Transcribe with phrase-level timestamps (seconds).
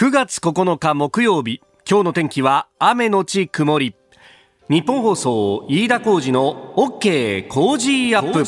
[0.00, 1.60] 9月9日木曜日。
[1.86, 3.94] 今日の天気は雨のち曇り。
[4.70, 8.40] 日本放送飯田浩二の OK 工事アップ。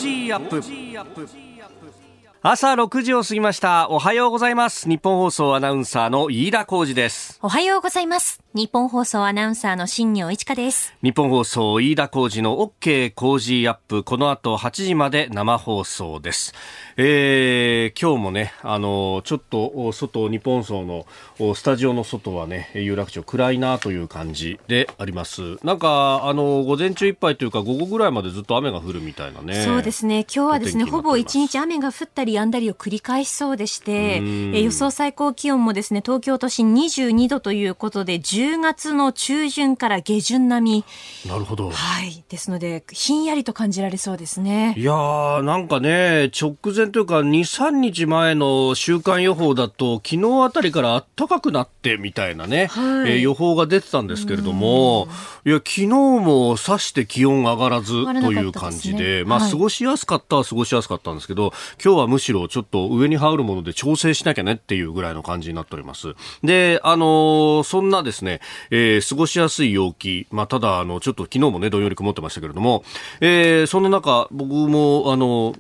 [2.40, 3.90] 朝6時を過ぎました。
[3.90, 4.88] おはようございます。
[4.88, 7.38] 日本放送アナウンサーの飯田浩二です。
[7.42, 16.52] おはようございます日本放送アナウンサーの新業一華です日本放送飯田浩二の OK 工事アップこの後8時まで生放送です
[16.96, 21.06] えー、今日もね、あのちょっと外、日本層の
[21.54, 25.56] スタジオの外はね、有楽町暗いなという感じであります。
[25.64, 29.64] なんか、あの午前中いっぱいというか、午後ぐらいまでずっと雨が降るみたいなね。
[29.64, 30.26] そうですね。
[30.32, 40.84] 今日はですね、ほぼ一日雨が降ったり止んだりを繰り返しそうでして、え予想最高気温もですね、東京都心22度ということで、10月の中旬から下旬並
[41.24, 41.30] み。
[41.30, 41.70] なるほど。
[41.70, 42.22] はい。
[42.28, 44.74] ですので、ひんやりと感じられそうですね。
[44.76, 55.08] いやー、なんかね、直前然というか、2、3日前の週間予報だと、昨日あたりから暖かくなってみたいなね、はい、えー、予報が出てたんですけれども、
[55.44, 66.14] いや、昨日もさして気温上がらずという感じで、でね、まあ、過ごしやすかったは過ごしやすかったんですけど、今日はむしろちょっと上に羽織るもので調整しなきゃねっていうぐらいの感じになっております。
[66.42, 68.31] で、あのー、そんなですね、
[68.70, 72.84] えー、過ごしやすい陽気、まあ、ただ、あの、ちょっと昨日もね、どんより曇ってましたけれども、
[73.20, 75.54] えー、そんな中、僕も、あの、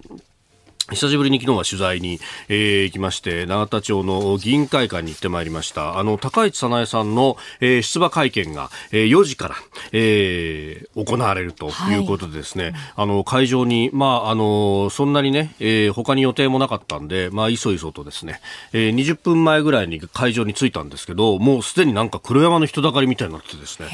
[0.90, 5.98] 久しぶりに昨日は取材に、えー、行きまして、永田町の議員会館に行ってまいりました。
[5.98, 9.54] あの、高市早苗さんの、えー、出馬会見が、えー、4時から、
[9.92, 12.02] えー、行われるとい。
[12.02, 18.40] うことでですね、はい、あの、会場に、まあ、あの、そんなにね、えー、他に予定もなかったんで、まあ、いそいそとですね、
[18.72, 23.88] えー、20分前ぐらいに会場に着いたんですけど、もうすでになんか黒山の人だかりみたいになってですね、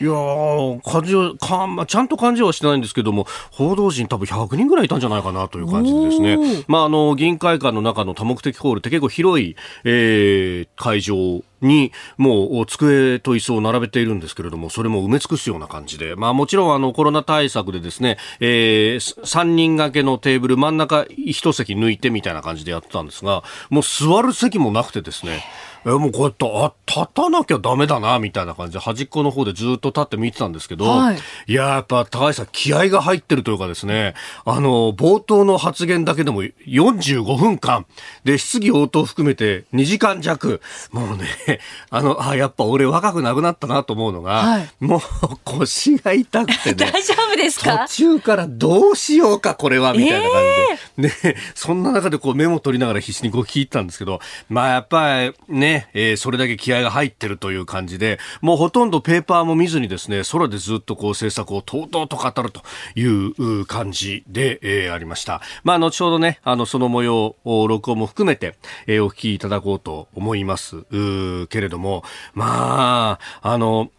[0.00, 6.36] いやー、感じは、かまあ、ちゃんと感じはしてないんですけども、報道陣多分100人ぐらいいたんじゃないかなという感じでですね、
[6.68, 25.44] まあ、あの、議員会館の中の多目的ホールって結構広い、えー、会場にもう机と椅子を並べているんですけれども、それも埋め尽くすような感じで、まあもちろんあのコロナ対策でですね、えー、3人掛けのテーブル真ん中1席抜いてみたいな感じでやってたんですが、もう座る席もなくてですね、
[25.84, 37.86] えもうこうやって、あ、立たなきゃダメだな、みたいな感じで、端っこの方でずっと立って見てたんですけど、はい、いや、やっぱ高橋さん気合が入ってるというかですね、あの、冒頭の発言だけでも45分間、
[38.24, 40.60] で、質疑応答含めて2時間弱、
[40.92, 41.26] もうね、
[41.90, 45.00] あの、あ、やっぱ俺若くなくなったなと思うのが、はい、もう
[45.44, 47.86] 腰が痛くてね、 大丈夫ですか？
[47.88, 50.42] 途中からどうしようか、これは、みたいな感
[50.96, 62.62] じで、えー、ね、そんな中でこうメモ取りながら必死にこう聞いたんですけど、まあやっぱりね、えー、それだけ気合が入ってるという感じで、もうほとんどペーパーも見ずにですね、空でずっとこう政策をとうとうと語ると
[62.94, 65.40] いう感じで、えー、ありました。
[65.64, 68.56] まあ、後ほどね、あの、その模様を録音も含めて、
[68.86, 70.84] えー、お聞きいただこうと思います。
[71.48, 72.04] けれども、
[72.34, 73.90] まあ、あの、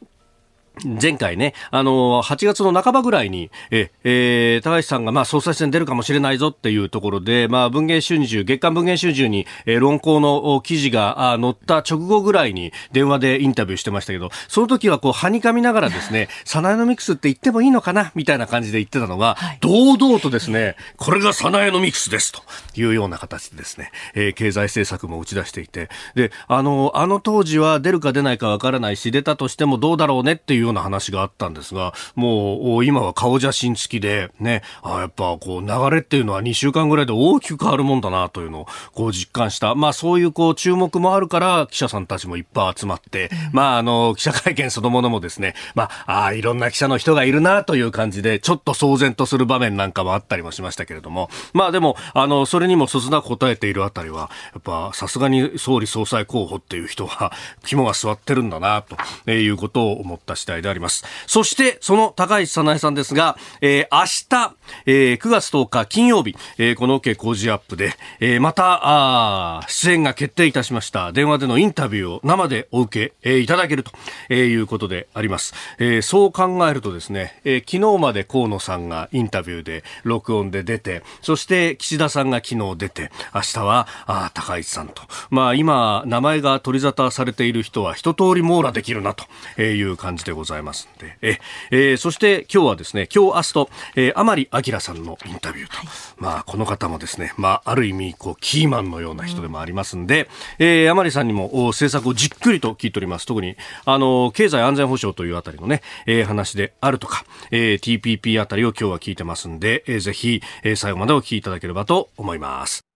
[0.84, 22.41] 前回ね、あの、8月の半ばぐらいに、え、えー、高橋さんが、まあ、総裁選出るかもしれないぞっていうところで、まあ、文藝春秋、月刊文藝春秋に、えー、論考の記事が載った直後ぐらいに電話でインタビューしてましたけど、その時はこう、はにかみながらですね、サナエノミクスって言ってもいいのかなみたいな感じで言ってたのが、はい、堂々とですね、これがサナエノミクスですと
[22.75, 39.75] いうような形でですね、えー、経済政策も打ち出していて、で、あの、あの当時は出るか出ないかわからないし、出たとしてもどうだろうねっていうような話があったんですが、もう今は顔写真付きで、ね、あやっぱこう流れっていうのは2週間ぐらいで大きく変わるもんだなというのをこう実感した。
[39.75, 57.31] まあそういうこう注目もあるから記者さんたちもいっぱい集まって、まああの記者会見そのものもですね、まあ、あいろんな記者の人がいるなという感じで、ちょっと騒然とする場面なんかもあったりもしましたけれども、まあでも、あの、それにもそつなく答えているあたりは、やっぱさすがに総理総裁候補っていう人は
[57.63, 58.84] 肝が据わってるんだな
[59.25, 61.06] ということを思った次第であります。。
[61.28, 64.56] そして、その高市早苗さんですが、えー、明日、
[64.86, 71.12] えー、9月10日金曜日、えー、この OK 工事アップで、えー、また、あ出演が決定いたしました。
[71.12, 73.91] 電話でのインタビューを生でお受け、えー、いただけると、
[74.29, 75.53] えー、いうことであります。
[75.79, 85.03] えー、そう考えるとですね、えー、昨日まで河野さんがインタビューで録音で出て、そして岸田さんが昨日出て、明日はあ高市さんと。
[85.29, 90.42] まあ今、名前が取り沙汰されている人は一通り網羅できるなという感じでございます。
[90.61, 91.40] ますので、え
[91.72, 95.87] えー、そして今日はですね、今日明日と、えー、甘利明さんのインタビューと、はい、
[96.17, 100.29] まあこの方もですね、まあある意味こうキーマンのような人でもありますんで、
[100.59, 103.25] うん、えー、甘利さんにも政策をじっくりと聞いております。
[103.25, 103.55] 特に
[103.85, 112.92] あの経済安全保障というあたりのね、えー、話であるとか、えー、TPP あたりを今日は聞いてますんで、えー、ぜひ、えー、最後までお聞きいただければと思います。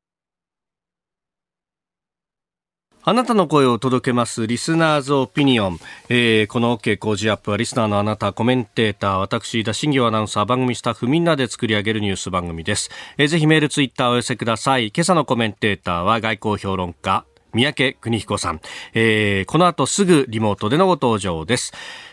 [3.10, 14.92] あなたの声を届けますリスナーズオピニオン、えー、この OK 工事アップはリスナーのあなたコメンテーター私田新業アナウンサー番組スタッフみんなで作り上げるニュース番組です、えー、ぜひメールツイッターお寄せください。
[14.94, 17.24] 今朝のコメンテーターは外交評論家
[17.54, 18.60] 三宅邦彦さん、
[18.94, 21.72] えー、この後すぐリモートでのご登場です。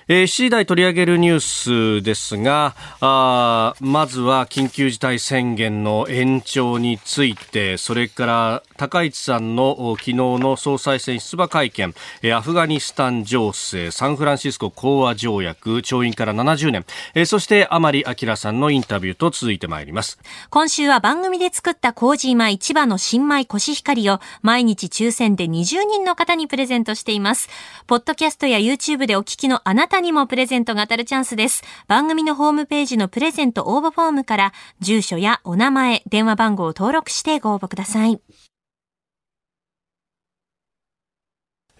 [0.08, 16.84] えー、7時台取り上げるニュースですがあまずは緊急事態宣言の延長についてそれから高市さんの昨日の総裁選出馬会見、えー、アフガニスタン情勢サンフランシスコ講和条約調印から70年、
[17.14, 20.18] えー、そして甘利明さんのインタビューと続いてまいります。
[20.50, 27.48] 今週は番組で作った麹米千葉の新米コシヒカリを毎日抽選で20人の方にプレゼントしています。
[27.86, 31.62] ポッドキャストや YouTube でお聞きのあなた方にもプレゼントが当たるチャンスです。
[31.86, 38.20] 番組のホームページのプレゼント応募フォームから、住所やお名前、電話番号を登録してご応募ください。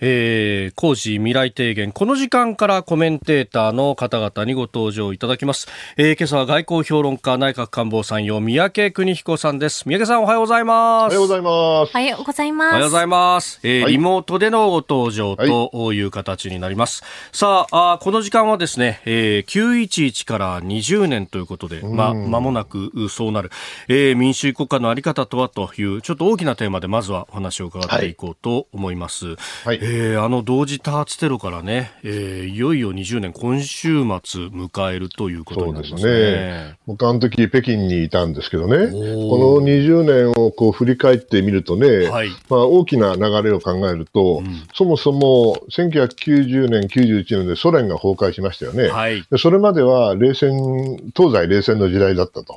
[0.01, 1.93] えー、工事未来提言。
[1.93, 5.69] この時間からコメンテーターの方々にご登場いただきます。
[5.97, 9.85] えー、今朝は外交評論家内閣官房参与三宅邦彦さんです。
[9.89, 11.05] 三宅さんおはようございます。
[11.05, 11.51] おはようございま
[11.87, 11.91] す。
[11.91, 12.69] おはようございます。
[12.71, 13.61] おはようございます。
[13.63, 17.03] えー、はい、リモートでのご登場という形になります。
[17.03, 23.51] はい、さああ、この時間はですね、えー、911から20年ということで、まあ、間もなくそうなる、
[23.89, 29.37] えー、民主主義国家のあり方とはという、ちょっと大きなテーマでまずはお話を伺っていこうと思います。
[29.65, 29.79] はい。
[29.81, 36.11] ええー、あの同時多発テロからね、えー、いよいよ20年、今週末迎えるということになりますね。
[36.11, 36.79] そうですね。
[36.89, 48.89] 僕、あの時北京にいたんですけどね、この20年をこう振り返ってみるとね、はい、まあ、大きな流れを考えると、うん、そもそも1990年、91年でソ連が崩壊しましたよね。
[48.89, 52.55] はい、でそれまでは冷戦、東西冷戦の時代だったと。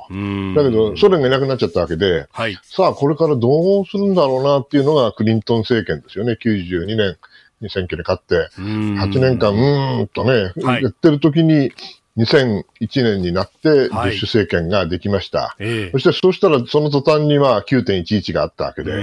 [0.56, 7.16] だけど、ソ連がいなくなっちゃったわけで、はい、さあ、これからどうするんだろうなっていうのがクリントン政権ですよね、92年。
[7.60, 11.72] に選挙に勝って、8年間、うーんとね、はい、言ってる時に、
[12.16, 12.64] 2001
[12.96, 15.54] 年になってブッシュ政権ができました。
[15.56, 19.02] はい、そしてそうしたらその途端にまあ9.11があったわけで、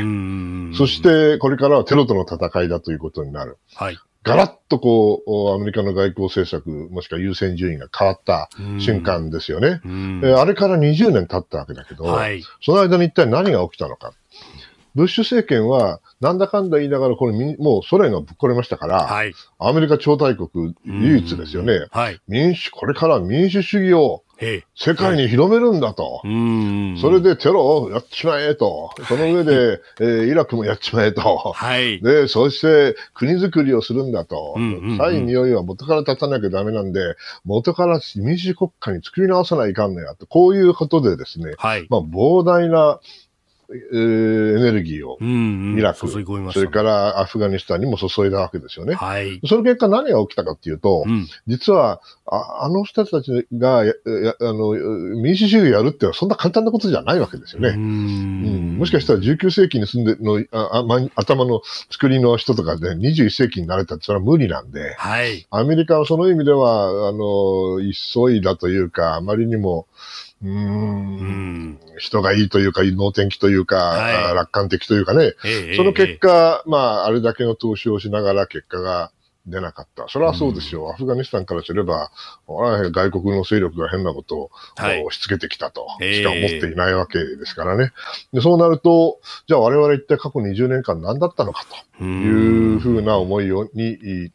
[0.75, 3.57] そしてこれからはテロとの戦いだということになる。
[3.75, 8.49] はい、ガラッとこう、アメリカの外交政策、もしくは優先順位が変わった
[8.79, 9.79] 瞬間ですよね。
[10.35, 14.13] あれから20年経ったわけだけど、はい、その間に一体何が起きたのか。
[14.95, 21.87] ブッシュ政権は、なんだかんだ言いながら、これ、もうソ連がぶっ壊れましたから、はい、アメリカ超大国唯一ですよね。
[21.91, 24.23] はい、民主、これから民主主義を
[24.75, 26.21] 世界に広めるんだと。
[27.01, 28.91] それでテロをやっちまえと。
[29.07, 31.21] その上で、えー、イラクもやっちまえと。
[31.21, 34.55] はい、で、そして国づくりをするんだと。
[34.97, 37.15] さい匂いは元から立たなきゃダメなんで、
[37.45, 40.27] 元から民主国家に作り直さないかんのやと。
[40.27, 42.99] こういうことでですね、はい、まあ膨大な
[43.69, 48.95] えー、エネルギーを、イラク、それからアフガニスタンにも注いだわけですよね。
[48.95, 49.39] はい。
[49.47, 53.85] その結果何が起きたかっていうと、うん、実はあ、あの人たちがあ
[54.39, 54.71] の
[55.15, 57.69] 民主主義やるってそんな簡単なことじゃないわけですよね。
[57.69, 65.47] うんうんもしかしたら19世紀に住んでのあ、ま、頭の作りの人とかで、21世紀になれたってそれは無理なんで、はい。
[65.49, 69.87] アメリカはその意味では、あの、急いだというか、あまりにも、
[70.43, 79.11] うん、人がいいというか、能天気というか、はい、楽観的というかね、ええ、その結果、え、まあ、あれだけの投資をしながら結果が
[79.47, 80.07] 出なかった。
[80.07, 80.85] それはそうですよ。
[80.85, 82.11] うん、アフガニスタンからすれば、
[82.47, 85.87] 外国の勢力が変なことを押し付けてきたと。
[86.01, 87.91] しか思っていないわけですからね。
[88.33, 91.65] でそうなると、じゃあ我々一体過去20年間何だったのか
[91.99, 94.31] というふうな思いをに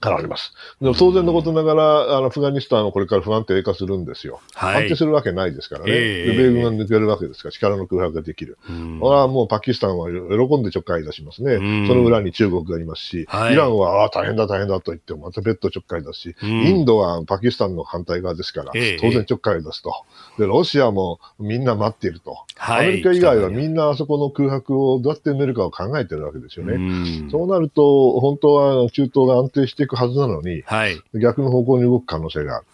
[0.00, 0.52] からあります。
[0.80, 4.40] でも当然のことながら、あの、アフガニスタンはこれから不安定化するんですよ。
[4.54, 5.92] はい、安定するわけないですからね。
[5.92, 8.58] えー、米軍が抜けるわけですから、力の空白ができる。
[9.00, 11.56] これはもうパキスタンは喜んでちょっかい出しますね。
[11.88, 19.92] その裏に中国がいますし、はい、イランは、ああ、大変だ大変だと言っても、また別途ちょっかい出すし、インドはパキスタンの反対側ですから、当然ちょっかい出すと。
[20.38, 22.36] で、ロシアもみんな待っていると。
[22.56, 27.28] はい、アメリカ以外はみんなあそこの空白をどうやって埋めるかを考えてるわけですよね。
[27.30, 32.66] そうなると、本当は中東が安定していくはずなのに、はい、逆の方向に動く可能性がある。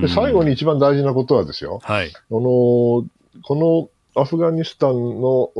[0.00, 3.06] で最後に一番大事なことはですよ、はい、あのこ
[3.42, 5.50] のアフガニスタンの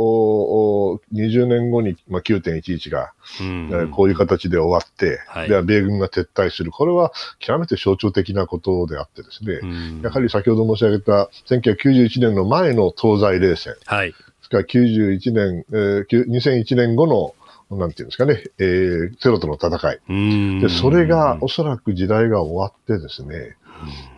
[1.12, 6.72] 20年後に、まあ、9.11が、うん、こういう形で終わって、はい、では米軍が撤退する。
[6.72, 17.34] これは極めて象徴的なことであってですね、うん、やはり先ほど申し上げた1991年の前の東西冷戦、はい、それから91年、えー、2001年後の
[17.70, 20.60] なんていうんですかね、えー、テロとの戦い。
[20.60, 23.56] で、それがおそらく時代が終わってですね、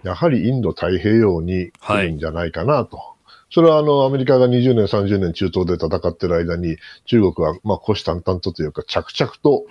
[0.02, 2.96] やはりインド太平洋に来るんじゃないかなと。
[2.96, 3.06] はい
[3.54, 9.66] それはあの、アメリカが20年、30年中東で戦ってる間に、中国は、まあ、虎視眈々とというか、着々と、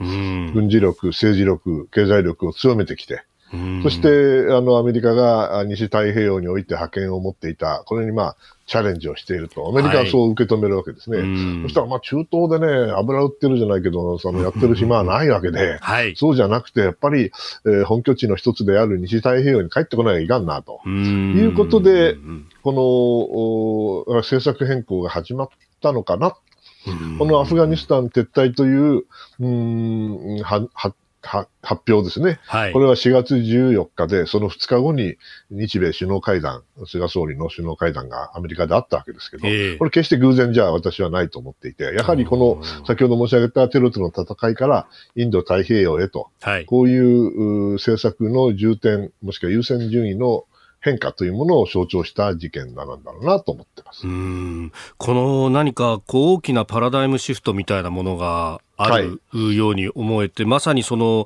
[0.54, 3.24] 軍事力、政治力、経済力を強めてきて、
[3.82, 8.36] そして、あの、アメリカが西太平洋において覇権を持っていた、これにまあ、
[8.72, 9.68] チャレンジをしていると。
[9.68, 11.18] アメリカはそう受け止めるわけですね。
[11.18, 17.34] はい、そしたら、まあ、中東でね、油売ってるじゃないけど、その、やってる暇はないわけで、はい、そうじゃなくて、やっぱり、
[17.66, 20.22] えー、本拠地の一つである西太平洋に帰ってこないと。
[20.22, 22.16] いかんな、ということで、
[22.63, 25.50] この、政策変更が始まっ
[25.82, 26.38] たのかな。
[27.20, 29.04] このアフガニスタン撤退という、
[29.42, 35.18] うん、は、は、発表ですね、はい、これは4月14日で、その2日後に
[35.51, 50.46] 日米首脳会談、菅総理の首脳会談がアメリカであったわけですけど、えー、これ決して偶然じゃ私はないと思っていて、やはりこの先ほど申し上げたテロとの戦いからインド太平洋へと、はい、こういう政策の重点、もしくは優先順位の
[50.82, 54.08] 変化というものを象徴した事件なんだろうなと思ってます。
[54.08, 54.72] うん。
[54.98, 59.22] この何かこう大きなパラダイムシフトみたいなものがある
[59.56, 61.26] ように思えて、はい、まさにその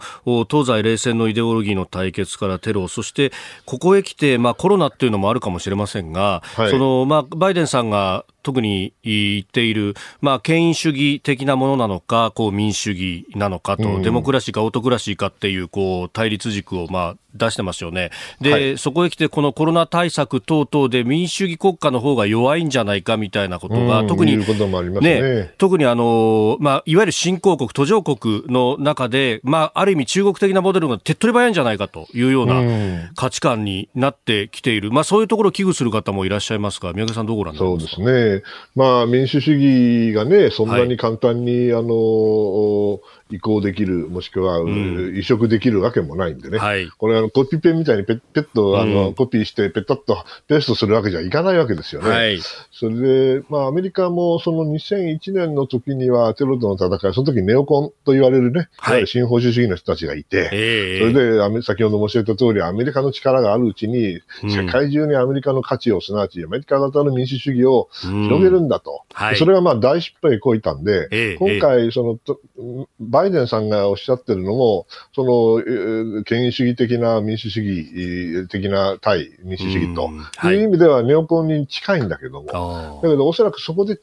[0.50, 3.32] 東西冷戦のイデオロギーの対決からテロ、そして
[3.66, 18.12] ここへ来て、まあ、コロナっていうのもあるかもしれませんが、はい、そのまあ、バイデンさんが特に言っている、まあ、権威主義的なものなのか、こう民主主義なのかと、うん、デモクラシーかオートクラシーかっていうこう対立軸をまあ出してますよね。
[18.40, 34.92] で、はい、そこへ来てこのコロナ対策等々で民主主義国家の方が弱いんじゃないかみたいなことが、うん、特に、ね、特にあの、まあ、いわゆる新興国、途上国の中で、まあ、ある意味中国的なモデルが手っ取り早いんじゃないかというような価値観になってきている。
[34.92, 37.96] まあ、そういうところを危惧する方もいらっしゃいますが、宮家さんどうご覧になりますか？
[37.96, 38.35] そうですね。
[38.76, 43.02] まあ、民主主義がね、そんなに簡単に、はい、あの、
[43.32, 46.60] 移行できる、もしくは、うん、移植できるわけもないんでね。
[46.60, 52.10] はい、これあの、コピペみたいにペペット、あの、うん、コピーして、ペタッとペーストするわけじゃいかないわけですよね。
[52.10, 52.40] はい、
[52.72, 69.02] それで、まあ、アメリカもその2001年の時にはテロとの戦い、その時ネオコンと言われるね、はい、新保守主義の人たちがいて、えー、それで、先ほど申し上げた通り、アメリカの力があるうちに、世界中にアメリカの価値を、すなわちアメリカ型の民主主義を広げるんだと。
[69.14, 72.20] はい、それがまあ大失敗こいたんで、えー、今回、そ
[72.58, 80.10] の、バイデンさんがおっしゃってるのも、その、権威主義的な民主主義的な対民主主義と
[80.52, 80.60] い。
[80.60, 84.02] う意味ではネオコンに近いんだけども、だけどおそらくそこで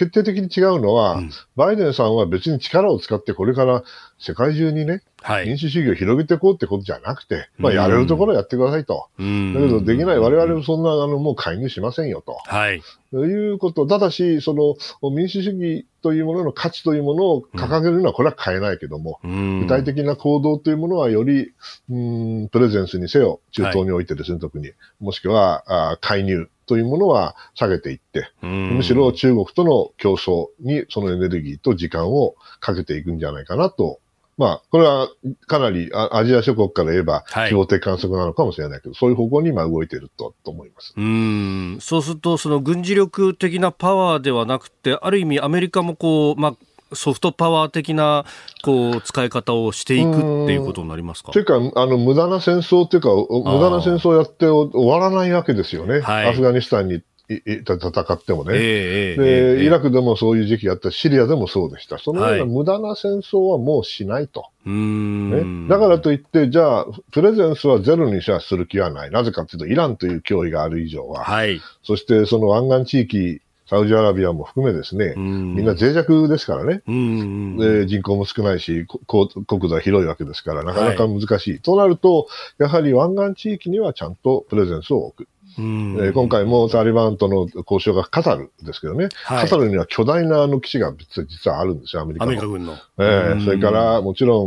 [0.00, 3.82] 決定的に違うのは、うん、バイデンさんは別に力を使ってこれから
[4.18, 9.08] 世界中にね、はい、民主主義を広げていこうってことじゃなくて、まあ、やれるところはやってくださいと。
[9.18, 12.38] だけど、できない、我々もそんな、あの、もう介入しませんよと。
[12.46, 12.82] はい。
[13.12, 21.52] ということ、ただし、その、民主主義というものの価値というものを掲げるのは、これは変えないけども、うん、具体的な行動というものは、より、
[21.90, 21.98] う
[22.44, 26.48] ん、プレゼンスにせよ、中東においてですね、はい、特に、もしくは、あ介入。
[26.70, 33.98] というものは下げていって、むしろ中国との競争にそのエネルギーと時間をかけていくんじゃないかなと。
[34.38, 35.08] まあ、これは
[35.48, 40.94] かなりアジア諸国から言えば、希望的観測なのかもしれないけど、はい、そういう方向に今動いているとと思います。
[40.96, 41.78] うん。
[41.80, 46.54] そうすると、その軍事力的なパワーではなくて、ある意味、アメリカもこう、まあ、
[46.92, 48.24] ソフトパワー的な
[48.62, 50.12] こう使い方をしていくっ
[50.46, 51.32] ていうことになりますか？
[51.32, 57.76] というか、あの無駄な戦争というか、無駄な戦争をやって終わらないわけですよね、はい、アフガニスタンに戦
[58.12, 61.98] ってもね、えー、で、えー、イラクでもそういう時期があったシリアでもそうでした。
[61.98, 64.40] そのような無駄な戦争はもうしないと。
[64.40, 69.10] はいね、だからといって、じゃあ、プレゼンスはゼロにしはする気はない。
[69.12, 71.22] なぜかというと、イランという脅威がある以上は。
[71.22, 79.28] はい、そして、その湾岸地域、サウジアラビアも含めですね、みんな脆弱ですからね、で人口も少ないし、国
[79.68, 81.50] 土は広いわけですから、なかなか難しい。
[81.52, 82.26] はい、となると、
[82.58, 85.28] やはり湾岸地域にはちゃんとプレゼンスを置く。
[85.56, 92.30] えー、今回もタリバンとの交渉がカタルですけどね、はい、カタルには巨大なあの基地が実はあるんですよ、アメリカの。
[92.30, 92.76] アメリカ軍の。
[92.98, 94.44] えー、それからもちろ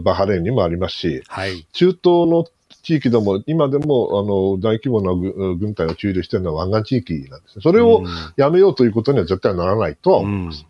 [0.00, 2.46] んバハレーンにもありますし、はい、中東の
[2.86, 5.12] 地域でも、今でも、あの、大規模な
[5.56, 7.62] 軍隊を駐留しているのは湾岸地域なんですね。
[7.62, 8.04] それを
[8.36, 10.64] やめようということには絶対ならないとは思います。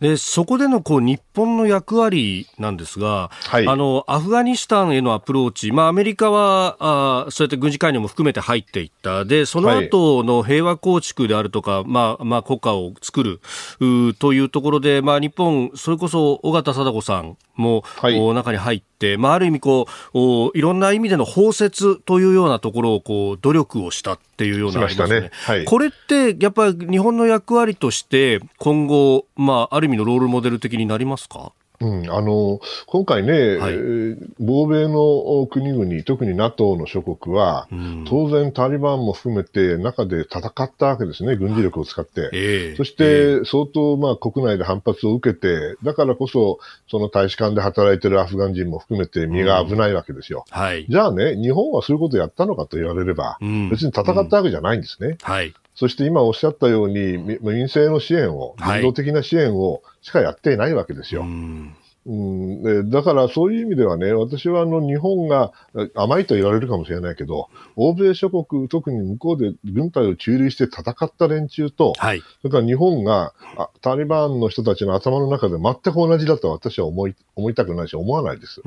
[0.00, 9.24] でそこでのこう日本の役割なんですが、はい、あのアフガニスタンへのアプローチ、まあ、アメリカはあそうやって軍事介入も含めて入っていった。
[9.24, 13.40] でその後の平和構築であるとか、はい、まあまあ、国家を作る
[14.18, 18.86] というところで、まあ、日本、それこそ尾形貞子さんも、はい、中に入って、
[19.18, 31.52] まあ、ある意味こういろんな意味での包摂というようなところをこう努力をしたっていうようなありますね、はい、これってやっぱり日本の役割として今後、まあ、ある意味のロールモデル的になりますか？
[31.80, 33.76] うん、あの今回ね、はい、
[34.46, 42.30] 欧米の国々、特に NATO の諸国は、うん、当然タリバンも含めて中で戦ったわけですね、軍事力を使って。
[42.32, 50.44] えー、そして相当、まあ、国内で反発を受けて、だからこそ、その大使館で働いてるアフガン人も含めて身が危ないわけですよ。
[50.50, 50.60] うん。
[50.60, 55.18] はい、じゃあね、日本はそういうことをやったのかと言われれば、うん、別に戦ったわけじゃないんですね。
[55.22, 61.20] はいそして今おっしゃったように、民政の支援を、人道的な支援をしかやっていないわけですよ。
[61.20, 61.30] はい
[62.06, 65.52] うん、でだからそういう意味ではね、私はあの日本が
[65.94, 78.62] 甘いと言われるかもしれないけど、欧米諸国、特に向こうで軍隊を駐留して戦った連中と、はい、それから日本があタリバンの人たちの頭の中で全く同じだと私は思い思いたくないし、思わないです。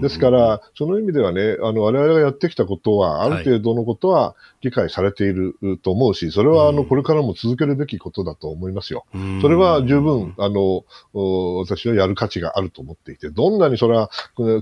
[0.00, 4.34] ですから、その意味ではね、あの我々がやってきたことは、ある程度のことは
[4.64, 9.04] 理解されていると思うし、それはあのこれからも続けるべきことだと思いますよ。
[9.42, 14.10] それは十分、あの私はやる価値があると思っていて、どんなにそれは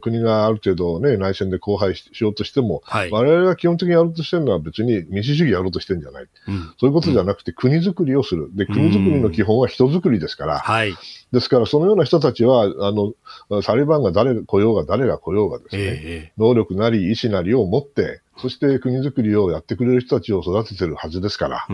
[0.00, 6.24] 国がある程度ね、内戦で荒廃しようとしても、はい、我々が基本的にやろうとしてるのは別に民主主義やろうとしてるんじゃない。
[6.48, 8.50] うん、そういうことじゃなくて国づくりをする。
[8.54, 10.94] で、国づくりの基本は人づくりですから、はい、
[11.32, 21.66] ですからそのような人たちは、あの、サリバンが誰来ようが誰が来ようがですね、えー、能力なり意志なりを持って、そして国づくりをやってくれる人たちを育ててるはずですから、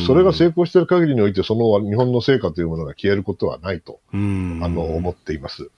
[0.00, 5.70] それが成功している限りにおいて、その日本の成果というものが消えることはないと、あの、思っています。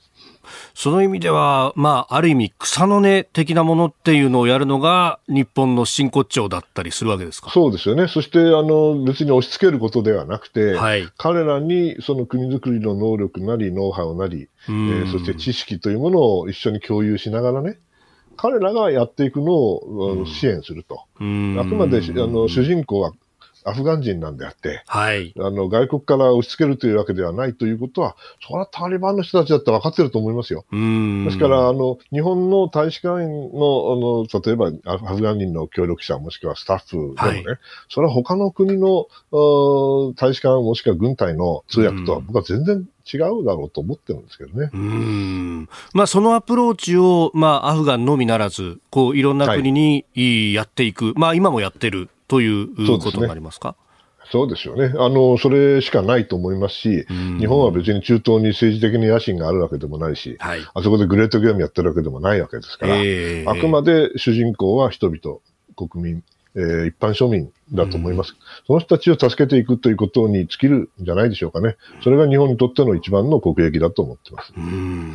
[0.75, 7.51] その意味では、まあ、ある意味草の根的なものっていうのをやるのが日本の真骨頂だったりするわけですか？
[7.51, 8.09] そうですよね。
[8.09, 17.79] そして、あの、別に押し付けることではなくて、はい、彼らにその国づくりの能力なり、ノウハウなり、えー、そして知識というものを一緒に共有しながらね、
[18.37, 21.05] 彼らがやっていくのを支援すると。
[21.17, 21.23] あく
[21.77, 23.13] まであの主人公は
[23.65, 28.17] アフガン人なんであって、はい、あの外国から押し付けるというわけではないということは、
[28.47, 30.65] それはタリバンの人たちだって分かってると思いますよ。
[30.71, 44.71] ですから、あの日本の大使館員のあの例えばアフガン人の協力者もしくはスタッフでもね、はい、それは他の国の大使館もしくは軍隊の通訳とは僕は全然違うだろうと思ってるんですけどね。
[44.73, 45.69] うん。
[45.93, 50.07] まあ、そのアプローチを、まあ、アフガンのみならず、こういろんな国に
[50.55, 53.77] やっていく、はい、まあ今もやってるということになりますか？
[54.33, 54.95] そうですよね。
[54.99, 57.07] あの、それしかないと思いますし、
[57.39, 65.41] 日本は別に中東に政治的に野心があるわけでもないし、はい、あそこでグレートゲームやってるわけでもないわけですから、えー、あくまで主人公は人々、
[65.77, 66.25] 国民、
[66.57, 68.35] えー、一般庶民だと思います。
[68.67, 71.77] その人たちを助けていくということに尽きるんじゃないでしょうかね。
[72.03, 74.55] それが日本にとっての一番の国益だと思ってます。
[74.57, 75.15] うん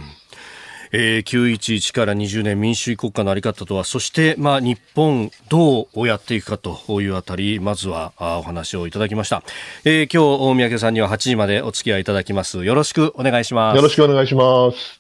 [0.92, 9.44] えー、911から20年民主主義国家のあり方とは、そして、まあ、日本どうやっていくかというあたり、まずはあお話をいただきました。
[9.86, 12.64] えー、今日、大宮家さんには8時までお付き合いいただきます。
[12.66, 13.76] よろしくお願いします。
[13.76, 15.00] よろしくお願いします。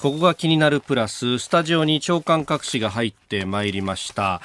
[0.00, 4.40] ここが気になるプラス、スタジオに長官各紙が入ってまいりました。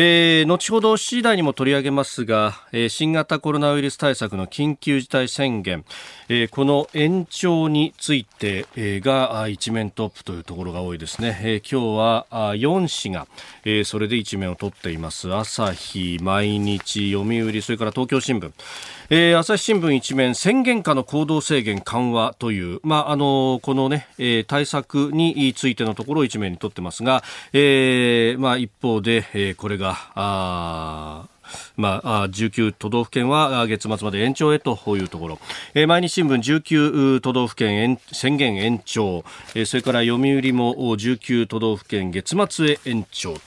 [0.00, 5.84] えー、後ほど7時台にも取り上げますが、えー、新型コロナウイルス対策の緊急事態宣言、
[6.28, 11.40] えー、この延長について、えー、が一面トップというところが多いですね。
[11.42, 13.26] えー、今日はあ4紙が、
[13.64, 15.34] えー、それで一面を取っています。
[15.34, 18.52] 朝日、毎日、読売、それから東京新聞。
[19.10, 31.28] えー、朝日新聞一面宣言下の行動制限緩和という、まあ、あのこのね、えー、対策についてのところを一面に取ってますが、えーまあ、一方で、えー、これがあ
[31.76, 35.38] まあ、19都道府県は月末まで延長へというところ、
[35.74, 39.24] えー、毎日新聞19都道府県宣言延長、
[39.54, 43.40] えー、それから読売も19都道府県月末へ延長と。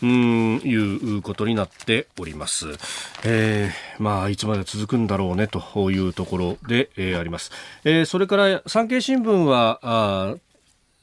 [0.00, 2.66] うんいうことになっております。
[3.24, 7.50] えー、まあいつまで続くんだろうねというところで、えー、あります。
[7.84, 10.36] えー、それから産経新聞はあ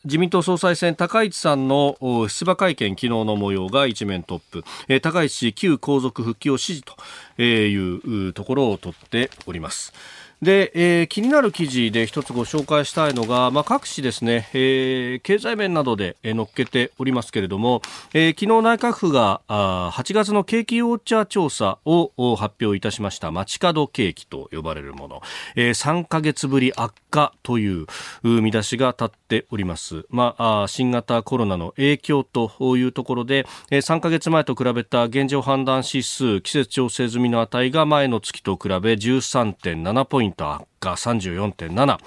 [0.06, 1.98] 自民党総裁選高市さんの
[2.30, 9.94] 出馬会見昨日の模様が一面トップ、えー、高市氏旧皇族復帰を支持というところを取っております。
[10.42, 17.82] で、えー、気になる記事で一つご紹介したいのが、まあ、各紙ですね、えー、経済面などで、えー、載っけておりますけれども、
[18.14, 23.32] えー、昨日内閣府があ8月の景気ウォッチャー調査を発表いたしました。
[23.32, 25.22] 街角景気と呼ばれるもの、
[25.56, 27.88] えー、3ヶ月ぶり悪化という
[28.24, 30.06] 見出しが立っております。
[30.10, 40.25] まあ、新型コロナの影響というところで、えー、3ヶ月前と比べた現状判断指数季節調整済みの値が前の月と比べ13.7ポイント。
[40.26, 41.98] ポイント悪化34.7、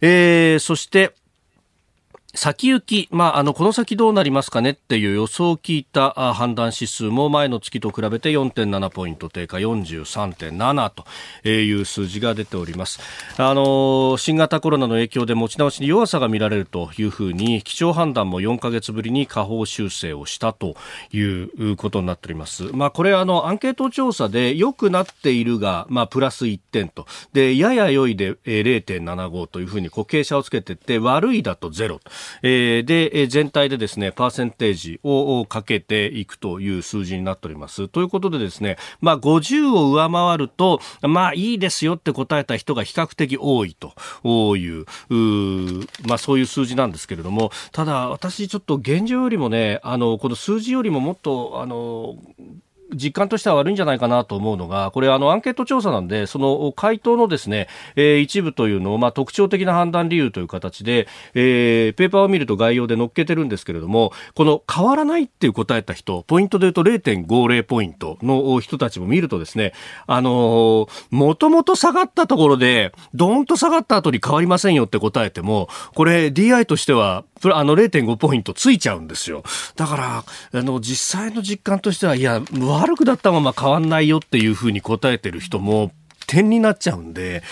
[0.00, 1.12] えー、そして
[2.36, 10.92] 先行き、まあ、あの、この先どうなりますかねっていう予想を聞いた判断指数も前の月と比べて4.7ポイント低下43.7
[11.42, 13.00] という数字が出ております。
[13.38, 20.76] あの、新型コロナの影響で持ち直しに弱さが見られるというふうに、基調判断も4ヶ月ぶりに下方修正をしたと
[21.12, 22.64] いうことになっております。
[22.74, 27.06] まあ、これあの、アンケート調査で良くなっているが、まあ、プラス1点と。
[27.32, 31.98] で、やや良いで0.75というふうに、こう、傾斜をつけていって、悪いだと0。
[32.42, 37.88] えー、で、全体でですね、パーセンテージをかけていくという数字になっております。
[37.88, 52.16] ということでですね、まあ、50を上回ると、まあ、いいですよって答えた人が比較的多いという、うまあ、そういう数字なんですけれども、ただ、私ちょっと現状よりもね、あの、この数字よりももっと、あの、
[52.96, 69.72] 実感としては悪いんじゃないかなと思うのが、これあのアンケート調査なんで、その回答のですね、えー、一部というのを、まあ、特徴的な判断理由という形で、えー、ペーパーを見ると概要で載っけてるんですけれども、この変わらないっていう答えた人、ポイントで言うと0.50ポイントの人たちも見るとですね、
[70.06, 79.42] あのー、もともと下がったところで、ドーンと下がった後に変わりませんよって答えても、これ DI としては、あの0.5ポイントついちゃうんですよ。
[79.76, 85.92] だから、あの、実際の実感としては、いや、悪くなったまま変わんないよっていうふうに答えてる人も、
[86.26, 87.42] 点になっちゃうんで、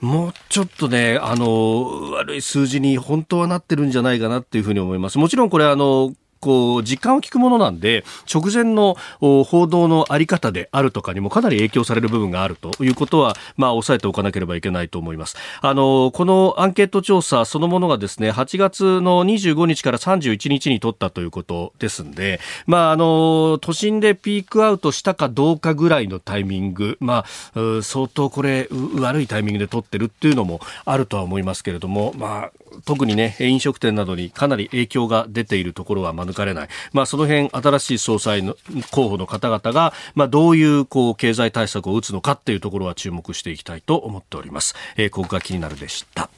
[0.00, 5.18] もうちょっとね、あの、悪い数字に本当はなってるんじゃないかなっていうふうに思います。
[5.18, 15.36] もちろんこれあの、こう、実感を聞くものなんで、直前の報道のあり方であるとかにもかなり影響される部分があるということは、まあ、押さえておかなければいけないと思います。
[15.60, 27.24] あの、このアンケート調査そのものがですね、8月の25日から31日に取ったということですんで、まあ、あの、都心でピークアウトしたかどうかぐらいのタイミング、ま
[27.54, 36.68] あ、相当これ、悪いタイミングで取ってるっていうのもあるとは思いますけれども、まあ、特にね、飲食店などにかなり影響が出ているところは免れない。
[36.92, 38.56] まあ、その辺、新しい総裁の
[38.90, 44.74] 候補の方々が、まあ、どういう、こう、経済対策を打つのかっていうところは注目していきたいと思っております。
[44.96, 46.30] えー、ここが気になるでした。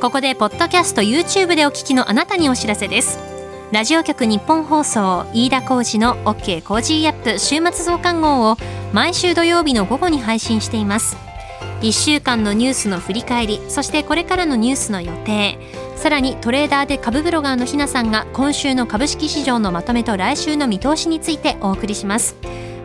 [0.00, 3.34] ここで、ポッドキャスト YouTube でお聞きのあなたにお知らせです。
[3.72, 8.56] ラジオ局日本放送飯田浩司の OK コージーアップ週末増刊号を
[8.92, 11.16] 毎週土曜日の午後に配信しています。
[11.84, 15.58] 1週間のニュースの振り返りそしてこれからのニュースの予定。
[15.96, 22.36] さらにトレーダーで株ブロガーのひなさんが今週の株式市場のまとめと来週の見通しについてお送りします。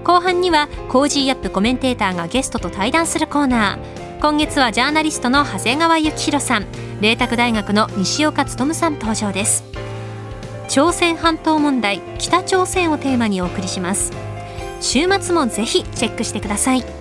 [0.03, 4.19] 後半には Cozy up コメンテーターがゲストと対談するコーナー。
[4.19, 6.65] 今月はジャーナリストの長谷川幸洋さん。
[6.99, 9.63] 麗澤大学の西岡努さん登場です。
[10.67, 14.11] 朝鮮半島問題北朝鮮をテーマにお送りします。
[14.81, 16.98] 週末もぜひチェックしてください。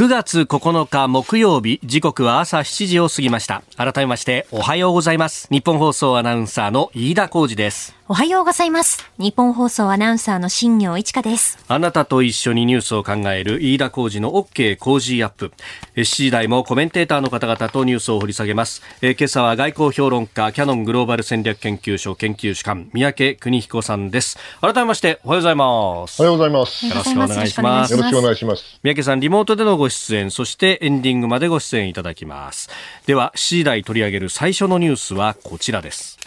[0.00, 9.08] 9月9日木曜日時刻は朝7時を過ぎました改めましておはようございます日本放送アナウンサーの飯田浩二ですおはようございます。
[9.18, 11.64] 日本放送アナウンサーの新業一華です。
[11.68, 15.52] あなたと一緒にニュースを考える飯田浩二の OK 工事アップ。
[15.94, 18.82] 7時台もコメンテーターの方々とニュースを掘り下げます。
[19.00, 24.38] え今朝は外交評論家、キャノングローバル戦略研究所研究主幹、三宅邦彦さんです。
[24.60, 26.20] 改めまして、おはようございます。
[26.20, 26.86] おはようございます。
[26.88, 27.92] よろしくお願いします。
[27.92, 28.80] よろしくお願いします。
[28.82, 32.70] 三宅さん、リモートでのご出演、そしてエンディングまでご出演いただきます。
[33.06, 36.18] では、7時台取り上げる最初のニュースはこちらです。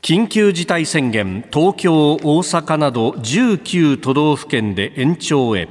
[0.00, 5.68] 緊急事態宣言東京、大阪など19都道府県で延長へ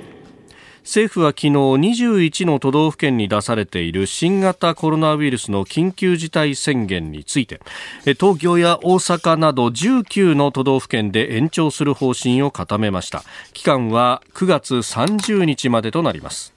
[0.88, 7.60] 政府は昨日21の都道府県に出されている新型コロナウイルスの緊急事態宣言について
[8.06, 13.24] 東京や大阪など19の都道府県で延長する方針を固めました。
[13.52, 16.54] 期間は9月30日までとなります。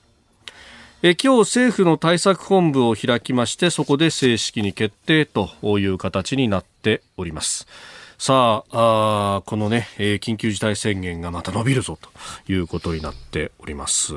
[1.03, 7.67] え今日政府の対策本部を開きましてそこで正式に決定という形になっております。
[8.21, 12.11] さああこのね、えー、緊急事態宣言がまた伸びるぞと
[12.53, 14.13] いうことになっております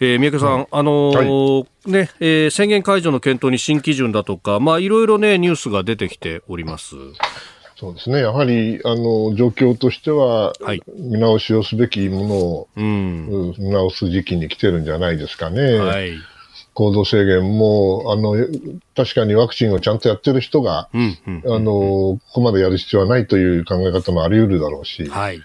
[0.00, 6.96] えー、三宅さん、うん、あのーはい、ね、えー、宣言解除の検討に新基準だとか、まあ、いろいろね、ニュースが出てきております。
[7.76, 8.20] そうですね。
[8.20, 15.78] やはり、あの、状況としては、はい、見直しをすべきものを、うん、見直す時期に来てるんじゃないですかね。
[15.78, 16.14] はい。
[16.74, 18.34] 行動制限も、あの、
[18.96, 25.40] 確かにワクチンをちゃんとやってる人が、うんうん、あの、ここまでやる必要はないという考え方もあり得るだろうし、はい。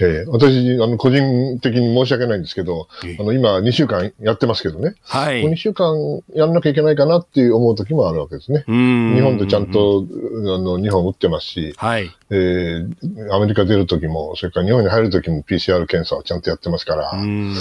[0.00, 4.94] えー、私、あの、個人的に申し訳ないんですけど、あの、今、2週間やってますけどね。
[5.02, 5.44] はい。
[5.44, 5.94] 2週間
[6.34, 8.64] やんなきゃいけないかなって思う時もあるわけですね。
[8.66, 12.10] 日本でちゃんと、あの、日本打ってますし、はい。
[12.30, 17.54] えー、アメリカ出る時も、それから日本に入る時も PCR 検査をちゃんとやってますから、うん、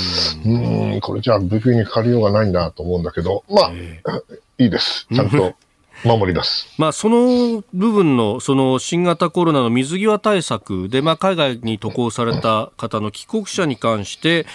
[0.45, 4.21] うんこれじゃあ、武器にかかりようがないんだと思うんだけど、まあ、えー、
[4.63, 5.07] いいです。
[5.13, 5.53] ちゃんと。
[6.03, 6.67] 守ります。
[6.77, 14.45] まあ、その部分の、その新型コロナの水際対策で、まあ、海外に渡航された方の帰国者に関して、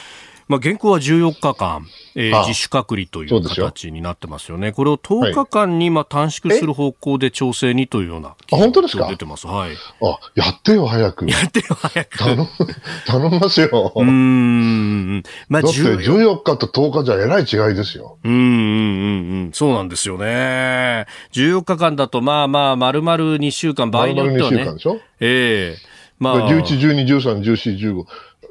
[0.48, 4.72] まあ、現行は14日間、えー、自主隔離という形になってますよね。
[4.72, 9.06] これを10日間にまあ短縮する方向で調整にというような、あ、本当ですか？
[9.08, 9.46] 出てます。
[9.46, 9.72] はい。
[10.02, 11.26] あ、やってよ、早く。
[11.30, 12.18] やってよ、早く。
[12.18, 12.46] 頼、
[13.06, 13.92] 頼みますよ。
[13.94, 15.22] うん。
[15.48, 18.18] まあ、だって14日と10日じゃえらい違いですよ。
[18.24, 18.44] うん、うん、う
[19.48, 19.50] ん。
[19.52, 21.06] そうなんですよね。
[21.32, 24.56] 14日間だと、まあまあ、丸々2週間、場合によってはね。
[24.58, 25.00] 丸々2週間でしょ？
[25.20, 25.78] ええー、
[26.18, 26.50] まあ。
[26.50, 28.04] 11、12、13、14、15。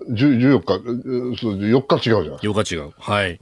[0.09, 2.35] 14日、4日違うじゃん。
[2.37, 2.91] 4日違う。
[2.97, 3.39] はい。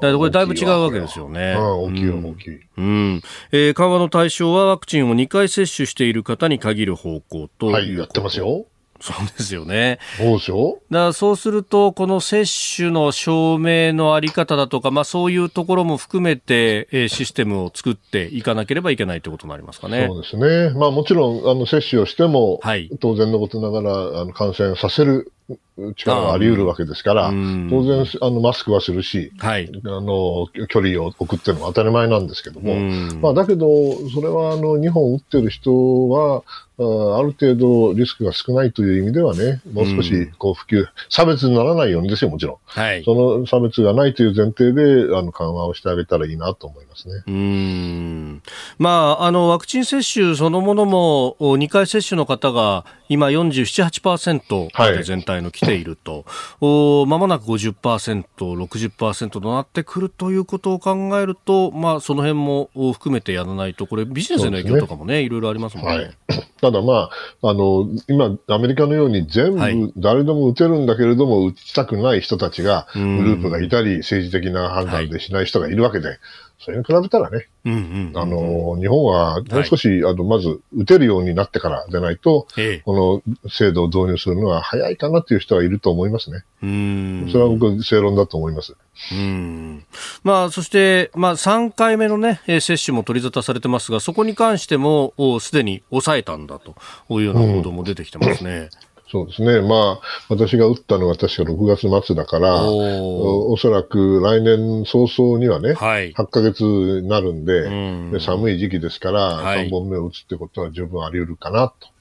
[0.00, 1.56] だこれだいぶ違うわけですよね。
[1.56, 2.60] 大きいよ、大きい。
[2.76, 3.22] うん。
[3.52, 8.66] えー、緩和の対象はワクチンを2回接種している方に限る方向とはい、やってますよ。
[9.00, 9.98] そうですよね。
[10.16, 12.46] そうでしょだからそうすると、この接
[12.76, 20.06] 種の証明のあり方だとか、まあそういうところも含めて、えー、システムを作っていかなければいけないということになりますかね。
[20.08, 20.70] そうですね。
[20.78, 25.32] まあもちろん、あの、接種をしても、はい、当然のことながら、あの、感染させる
[25.76, 32.74] 力があり得るわけですから、当然、あの、マスクはするし、はい、あの、距離を置くっていうのは当たり前なんですけども、
[33.20, 33.66] まあ、だけど、
[34.10, 36.42] それは、あの、日本を打ってる人は、
[36.76, 36.82] あ
[37.22, 42.56] る程度リスクが少ないという意味ではね、もう少しこう普及、差別にならないようにですよ、もちろん。
[42.64, 43.04] はい。
[43.04, 47.22] その差別がないという前提で、あの、緩和をしてあげたらいいなと思いますね。
[47.28, 48.42] うん。
[48.78, 56.24] まあ、あの、ワクチン接種そのものも、2回接種の方が今47、8%まで全体の来ていると、
[56.60, 65.94] はい、まもなく50%、60%となってくるということを考えると、まあ、その辺も含めてやらないと、これ、ビジネスへの影響とかもね、ねいろいろありますもんね。
[65.94, 66.10] はい、
[66.60, 67.10] ただ、ま
[67.42, 76.18] あ、あの、今、アメリカのように全部、誰でも打てるんだけれども、打ちたくない人たちが、グループがいたり、政治的な判断でしない人がいるわけで、
[76.58, 86.44] それに比べたらね、うんうんあの、日本はもう少し、はい、あの、まず打てるようになってからでないと、ええ、この制度を導入するのは早いかなという人はいると思いますね。
[86.62, 88.76] うんそれは僕、正論だと思います。
[89.12, 89.84] うん
[90.22, 96.76] まあ、そして、まあ、3回目の、ね、接種も取り沙汰されてますが、そこに関してもすでに抑えたんだと
[97.10, 98.70] いうような報道も出てきてますね。
[98.72, 99.60] う んそうですね。
[99.60, 111.94] まあ、私が打ったのが確か6月末だから、おおそらく来年早々にはね、はい、8ヶ月になるんで、んで寒い時期ですから、はい、3本目を打つってことは十分あり得るかなと。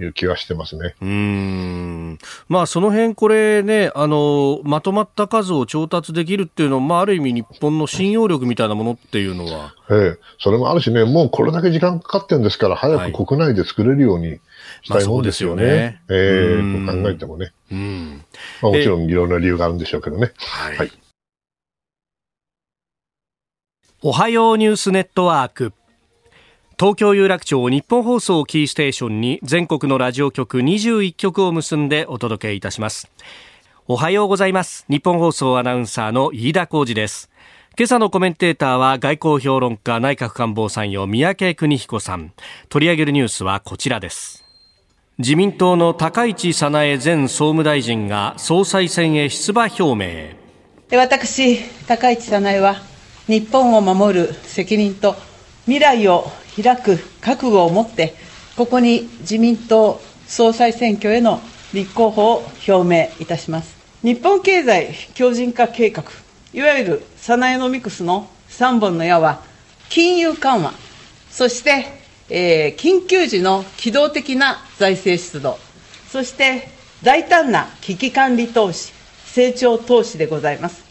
[0.00, 0.96] いう気はしてますね。
[1.00, 2.18] うん。
[2.48, 9.72] まあ、その辺これね、あの、まとまった数を調達できるっていうのは、まあ、ある意味日本の信用力みたいなものっていうのは。
[9.90, 14.40] ええ、それもあるしね、もうこれだけ時間かかってるんですから、早く国内で作れるように
[14.84, 15.64] したいもんですよね。
[15.64, 17.52] はい、ねええと考えてもね。
[17.72, 18.24] うん。
[18.62, 20.32] まあ、もちろんいろんな理由があるんでしょうけどね。
[20.38, 20.92] はい、はい。
[24.02, 25.72] おはようニュースネットワーク。
[26.78, 33.08] 東京有楽町日本放送キーステーションに全国のラジオ局21局を結んでお届けいたします
[33.86, 37.30] おはようございます日本放送アナウンサーの飯田浩二です
[37.78, 42.32] 今朝のコメンテーターは外交評論家内閣官房参与三宅邦彦さん
[42.68, 44.43] 取り上げるニュースはこちらです
[45.16, 52.82] 自民党の高市早苗前総務大臣が総裁選へ出馬表明私高市早苗は
[53.28, 55.14] 日本を守る責任と
[55.66, 56.24] 未来を
[56.60, 58.14] 開く覚悟を持って、
[58.56, 61.40] ここに自民党総裁選挙への
[61.72, 63.76] 立候補を表明いたします。
[64.02, 66.02] 日本経済強靭化計画、
[66.52, 69.42] いわゆるサナエノミクスの3本の矢は、
[69.88, 70.74] 金融緩和、
[71.30, 75.58] そして、えー、緊急時の機動的な財政出動、
[76.08, 76.68] そして
[77.02, 78.92] 大胆な危機管理投資、
[79.26, 80.84] 成長投資でございます。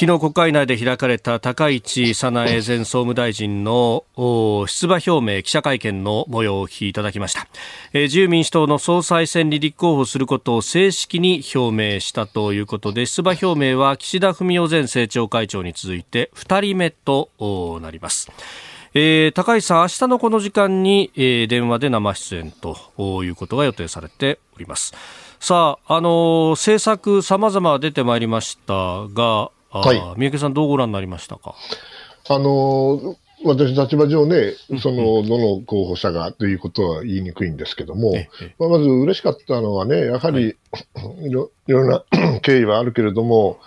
[0.00, 7.48] 昨日国会内で開かれた高市早苗前総務大臣の出馬表明記者会見の模様をお聞きいただきました、
[7.92, 17.30] えー、自由民主党の総裁選に立候補することを正式に表明したということで出馬表明は岸田文雄前政調会長に続いて2人目と
[17.82, 18.30] なります。
[18.94, 22.76] えー、高市さん、明日のこの時間に、えー、電話で生出演と
[23.22, 24.94] いうことが予定されております。
[25.40, 28.72] さあ、あのー、政策様々出てまいりました
[29.08, 31.54] が、はい、三宅さん、どうご覧になりましたか？
[32.30, 38.12] あの私、立場上ね、その、どの候補者がということは言いにくいんですけども、
[38.58, 40.40] まあ、まず嬉しかったのはね、やはり、は
[41.20, 42.04] い、いろいろな
[42.42, 43.60] 経緯はあるけれども、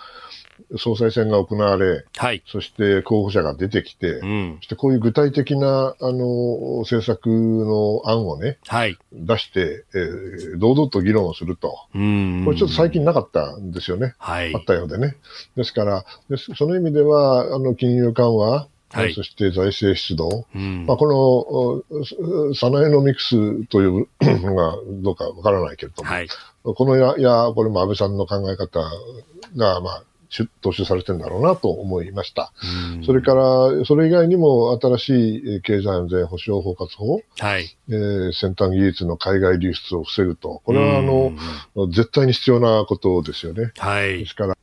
[0.78, 15.16] 総裁選が行われ、はい、そして候補者が出てきて、うん、そしてこういう具体的なあの政策の案をね、はい、出して、えー、堂々と議論をすると、これちょっと最近なかったんですよね、はい、あったようでね。
[15.56, 16.04] ですから、
[16.56, 26.28] その意味では、あの金融緩和、はい、そして財政出動、うん、まあ、このサナエノミクスという のがどうかわからないけれども、はい、
[26.62, 28.80] このや、や、これも安倍さんの考え方
[29.56, 30.04] が、まあ、
[30.62, 32.52] 踏襲されてるんだろうなと思いました。
[33.04, 37.76] それから、それ以外にも新しい経済安全保障包括法、はい。
[37.88, 41.32] えー、先端技術の海外流出を防ぐと、これはあの
[41.88, 43.72] 絶対に必要なことですよね。
[43.76, 44.56] はい、ですから。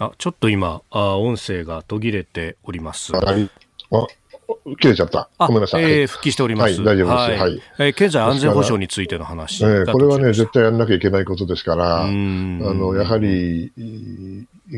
[0.00, 3.12] あちょっと今あ、音声が途切れております。
[3.12, 3.50] はい、
[3.90, 4.06] あ
[4.80, 5.28] 切れちゃった。
[5.38, 5.82] ごめんなさい。
[5.82, 6.80] えー、復帰しております。
[6.80, 7.40] はい、大丈夫です。
[7.40, 7.62] はい。
[7.78, 9.64] えー、経済安全保障についての話。
[9.64, 13.72] えー、これはね、絶対やんなきゃいけないことですから、あの、やはり、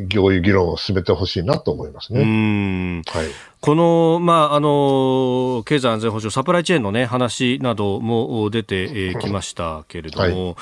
[0.09, 3.03] 行為議論を進めてほしいなと思いますね。
[3.07, 3.27] はい。
[3.61, 10.57] この、まあ、あの、経済安全保障、サプライチェーンのね、話なども出てきましたけれども、はい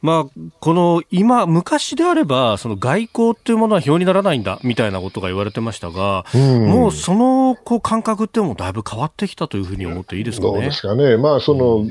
[0.00, 10.52] まあ、この今、昔であれば、その外交っていうものは表にならないんだみたいなことが言われてましたが、うん、もうそのこう感覚ってもだいぶ変わってきたというふうに思っていいですかね？
[10.52, 11.16] どうですかね。
[11.16, 11.84] まあ、その、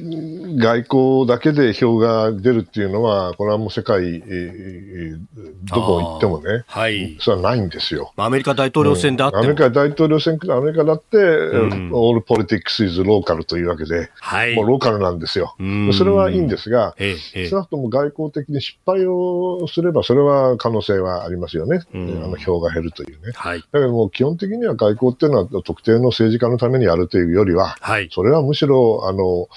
[0.58, 5.20] 外交だけで票が出るっていうのは、これはもう世界、えー、
[5.65, 8.13] どこ行ってもね、はい、それはないんですよ。
[8.15, 15.56] アメリカ大統領選であっても、うん、アメリカ大統領選、アメリカだって、うん、all politics is local というわけで、はい、もうローカルなんですよ。
[15.93, 21.82] それはいいんですが、ええ、少なくとも外交的に失敗をすれば、それは可能性はありますよね。
[21.94, 23.34] うん、あの票が減るというね。
[23.36, 29.48] はい、だけども、基本的には外交っていうのは特定の政治家のためにやるというよりは、はい、それはむしろ、あの、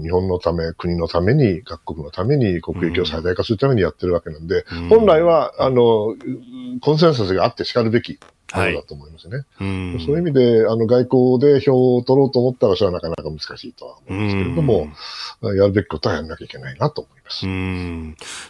[0.00, 6.14] 日本のため、国のために、各国のために、国益を最大化するためにやってるわけなんで、うん、本来は、あの、
[6.80, 8.18] コンセンサスがあって叱るべき
[8.52, 9.36] そうだと思いますね。
[9.36, 9.42] は
[9.98, 14.88] い、そういう意味で、あの、外交で票を取ろうと思ったら、それはなかなか難しいとは思うんですけれども、
[15.42, 17.46] やるべきことはやらなきゃいけないなと思います。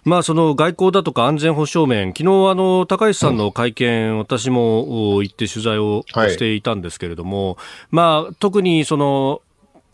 [0.04, 7.56] まあ、その外交だとか安全保障面、昨日あの、高橋さんの会見、うん、私も行って取材をしていたんですけれども、はい、
[7.90, 9.40] まあ、特にその、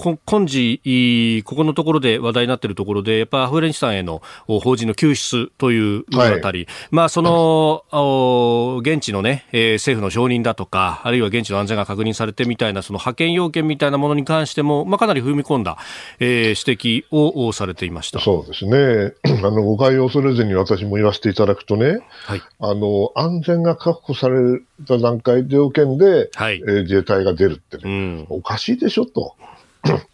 [0.02, 15.78] 今時、ここのところで話題になっているところで、やっぱアフガニスタンへの法人の救出というあたり、はい、まあその、現地のね、えー、政府の承認だとか、あるいは現地の安全が確認されてみたいな、その派遣要件みたいなものに関しても、まあかなり踏み込んだ、
[16.18, 18.18] えー、指摘をされていました。
[18.18, 19.14] そうですね。
[19.44, 29.36] あの、誤解を恐れずに私も言わせていただくとね、はい、あの、安全が確保された段階条件で、はい、えー、自衛隊が出るってね、うん、おかしいでしょと。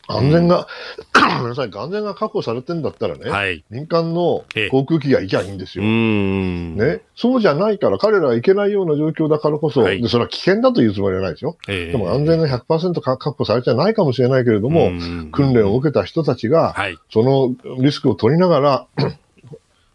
[0.08, 0.66] 安全が、
[1.12, 5.84] ごめんなさい、安全が確保されてんだったらね、はい、民間の航空機が行きゃいいんですよ。
[5.84, 7.02] ね。
[7.14, 11.58] そうじゃないから、彼らは行けないような状況だからこそ、はい、でそれは危険だというつもりはないですよ。
[11.66, 14.90] でも安全が100%確保されてないかもしれないけれども、
[15.30, 18.86] 訓練を受けた人たちが、はい、そのリスクを取りながら、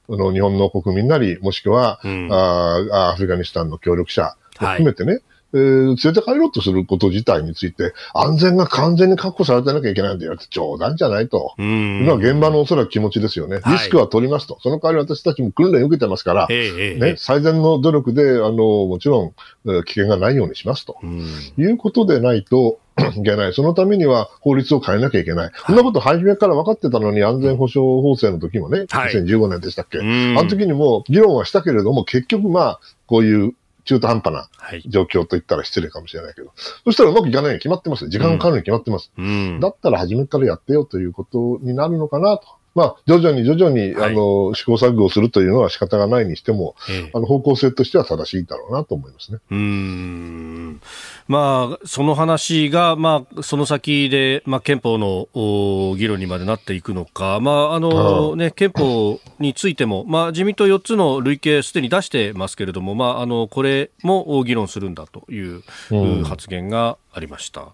[0.10, 5.22] あの日本の国民なり、もしくは、うん、あアフガニスタンの協力者を含めてね、
[5.54, 11.54] えー、連れて帰ろうとすること自体について、安全が完全に確保されてなきゃいけないんだよって冗談じゃないと。
[11.58, 12.06] うん。
[12.06, 13.62] のは現場のおそらく気持ちですよね。
[13.68, 14.58] リスクは取りますと。
[14.62, 19.34] その代わり私たちも訓練受けてますから、ね、最善の努力で、あの、もちろん、
[19.84, 20.98] 危険がないようにしますと。
[21.58, 22.80] いうことでないと、
[23.18, 23.54] いけない。
[23.54, 25.52] そのためには法律を変えなきゃいけない。
[25.66, 30.00] そんなこと初めから分かってたのに安全保障法制の時もね、はい、2015年でしたっけ。
[30.00, 34.50] あの時にも議論はしたけれども、結局まあ、こういう中途半端な
[34.88, 38.10] 状況と言ったら失礼かもしれないけど、はい、そしたらうまくいかないに決まってます。
[38.10, 39.12] 時間がかかるに決まってます。
[39.18, 42.48] うん、だったら初めからやってよということになるのかなと。
[42.76, 49.40] まあ、徐々に徐々に、はい、あの、試行錯誤をするというのは仕方がないにしても、ええ、あの、方向性としては正しいだろうなと思いますね。
[49.52, 50.82] うん。
[51.28, 55.28] まあ、その話が、まあ、その先で、まあ、憲法の
[55.96, 65.62] 議論にまでなっていくのか、まあ、あの、ね、憲法についても、まあ、自民党4つの累計すでに出してますけれども、まあ、あの、これも議論するんだという
[66.24, 67.62] 発言がありました。
[67.62, 67.68] うん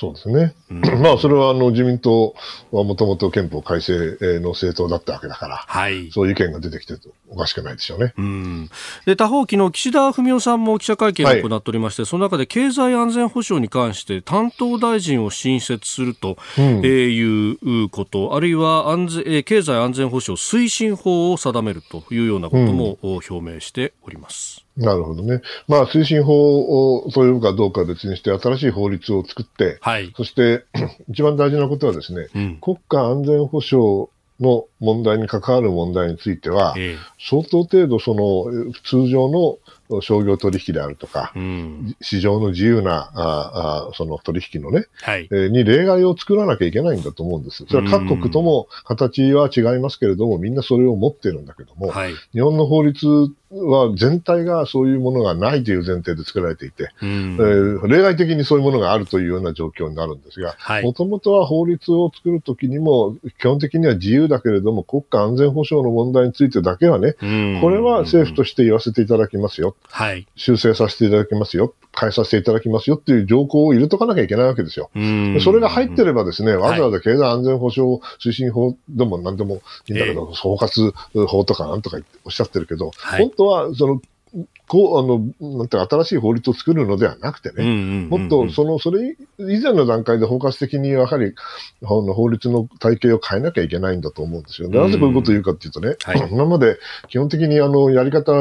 [0.00, 0.54] そうですね。
[0.70, 2.34] うん、 まあ、それはあの自民党
[2.72, 6.94] はもともと憲法改正の政党だったわけだから、はい、そういう意見が出てきて
[7.28, 8.14] おかしくないでしょうね。
[8.16, 8.70] うん、
[9.04, 17.50] で他方、昨日岸田文雄さんも記者会見を行っておりまして、はい、その中で経済安全保障に関して担当大臣を新設するとい
[17.82, 24.64] うこと、うん、あるいは安全経済安全保障推進法を定めるというようなことも表明しております。
[24.80, 25.42] なるほどね。
[25.68, 30.64] まあ、推進法をそういうかどうか別にして、新しい法律を作って、はい、そして
[31.08, 34.08] 一番大事なことはですね、うん、国家安全保障
[34.40, 39.58] の問題に関わる問題については、えー、相当程度その通常の
[40.00, 47.66] 商業取引であるとか、うん、市場の自由なああその取引のね、はい、えー、に例外を作らなきゃいけないんだと思うんです。
[47.68, 53.06] それは各国とも形は違いますけれども、みんなそれを持ってるんだけども、はい、日本の法律
[53.50, 69.76] は全体がそういうものがないという前提で作られていて、うん、えー、例外的にそういうものがあるというような状況になるんですが、もともとは法律を作るときにも、基本的には自由だけれども、国家安全保障の問題についてだけはね、うん、これは政府として言わせていただきますよ。
[69.90, 71.74] はい、修正させていただきますよ。
[71.98, 74.90] 変えさせていただきますよっていう条項を入れとかなきゃいけないわけですよ。
[75.40, 80.92] それが入ってればですね、わざわざ経済安全保障推進法でも何でもいいんだけど、総括
[81.26, 84.00] 法とかなんとかおっしゃってるけど、はい、本当はその
[84.68, 91.34] こう、あの、なんて新しい法律を作るのではなくてね、もっとその、それ以前の段階で包括的にやはり、
[91.82, 94.68] 法律の体系を変えなきゃいけないんだと思うんですよ。
[94.68, 96.78] なぜこういうことを言うかっていうとね、はい、今まで
[97.08, 98.32] 基本的にあの、やり方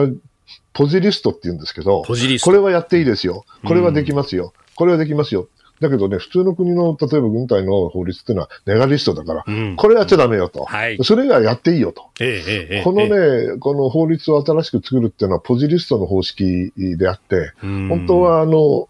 [0.73, 3.43] ポジリストって言うんですけど、これはやっていいですよ。
[3.65, 4.53] これはできますよ。
[4.75, 5.47] これはできますよ。
[5.80, 10.65] だけどね、普通の国の、例えば軍隊の法律っていうのはネガリストだから、うん、これやっちゃダメよと。
[10.65, 12.09] はい、それがやっていいよと。
[12.19, 18.88] ええ、このね、この法律を新しく作るっていうのはポジリストの方式であって、本当はあの、後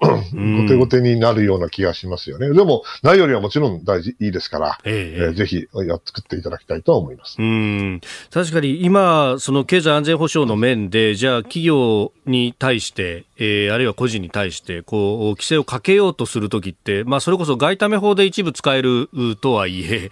[0.68, 2.50] 手後手になるような気がしますよね。
[2.50, 7.36] でも、ないよりはもちろん大事、いいですから、えええー、ぜひや作っていただきたいと思います。
[7.40, 19.10] うん確かに今、その経済安全保障の面で、じゃあ企業に対して、えー、あるいは個人に対して、こう、規制をかけようとするときって、まあ、それこそ外為法で一部使える
[19.42, 20.12] とはいえ、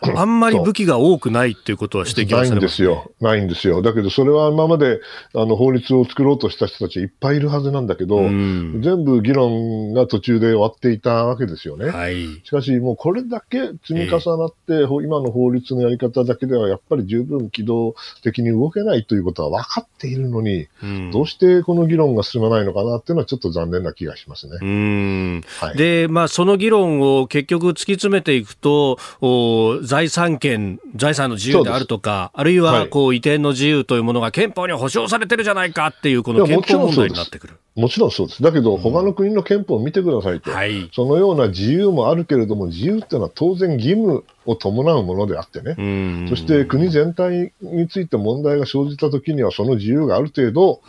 [0.00, 3.12] あんまり武器が多くないっていうことは指摘はされます、ね、ないんですよ。
[3.20, 3.82] ないんですよ。
[3.82, 5.00] だけど、それは今まで
[5.34, 11.90] あの法律を作ろうとした人たちいっぱいいるはずなんだけど、全部議論が途中で終わっていたわけですよね。
[11.90, 20.68] はい、しかし、もうこれだけ積み重なって、えー、今の法律のやり方だけではやっぱり十分機動的に動けないということは分かっているのに、
[21.12, 24.58] どうしてこの議論が進まないのかなっていうのはちょっと残念な気がしますね。
[24.60, 25.42] うん。
[25.60, 37.54] はい、で、まあ、その議論を結局突き詰めていくと、お財産権、財産の自由であるとか、あるいはこう移転の自由というものが憲法に保障されてるじゃないかっていう、この憲法問題になってくる。
[37.76, 38.42] もちろんそうです。
[38.42, 50.80] だけど、他の国の憲法を見てくださいと、はい、そのような自由もあるけれども、自由っていうのは当然義務を伴うものであってね、そして国全体について問題が生じたときには、その自由がある程度、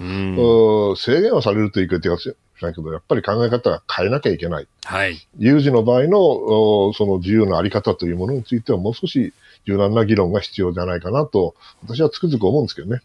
[0.95, 2.17] 制限はされるという言い方
[2.57, 4.67] しないけど、やっぱり考え方が変えなきゃいけない。
[4.83, 9.33] はい、有事の場合のその自由のあり方というものについては、もう少し
[9.65, 13.01] 柔軟な議論が必要じゃないかなと、私はつくづく思うんですけどね。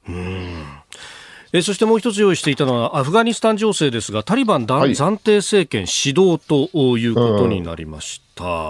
[1.53, 8.23] えそしてもう一つ用意していたのはアフガニスタン情勢ですがタリバン、はい、暫定政権始動ということになりまし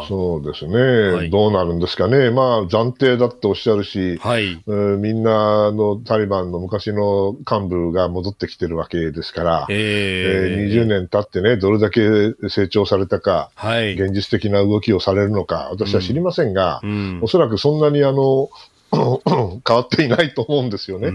[0.08, 0.78] そうですね、
[1.12, 4.62] はい、どうなるんですかね、まあ、暫定だっておっしゃるし、はい。
[4.66, 12.00] えー、みんなのタリバンの昔の幹部が戻ってきてるわけですから、えー、えー、20年経ってね、どれだけ
[12.48, 16.90] 成長されたか、はい、現実的な動きをされるのか、私は知りませんが、うん。
[16.90, 18.48] うん、おそらくそんなにあの
[18.92, 21.10] 変わっていないと思うんですよね。
[21.10, 21.14] で、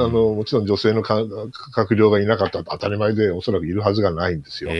[0.00, 4.70] あの、もちろん女性の閣僚がいなかったら当たり前でおそらくいるはずがないんですよ。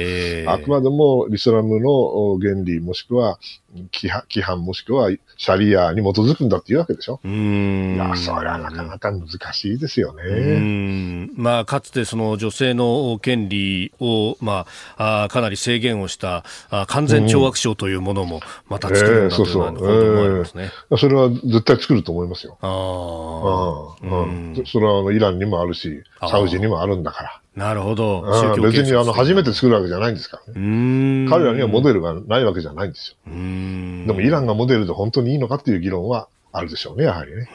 [0.50, 3.38] あくまでもイスラムの原理もしくは
[3.74, 7.20] 規範もしくはシャリアに基づくんだっていうわけでしょ。
[7.24, 7.94] うん。
[7.94, 10.22] いや、それはなかなか難しいですよね。
[10.22, 11.32] うん。
[11.36, 14.66] まあ、かつてその女性の権利を、ま
[14.96, 20.96] あ、あかなり制限をしたあ完全懲悪省というものもまた作るんだというのは、そうそう思いますね、えー。
[20.96, 22.58] それは絶対作ると思いますよ。
[22.60, 24.24] ああ。
[24.24, 24.62] うん。
[24.66, 27.40] それはあのイランにもあるし、サウジにもあるんだから。
[27.56, 28.24] なるほど。
[28.62, 31.28] 別にあの初めて作るわけじゃないんですからね。
[31.28, 33.16] 彼らにはモデルがないわけじゃないんですよ。
[33.26, 37.48] でもイランがモデルで本当にいいのかっていう議論はあるでしょうね、やはりね。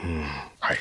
[0.58, 0.76] はい。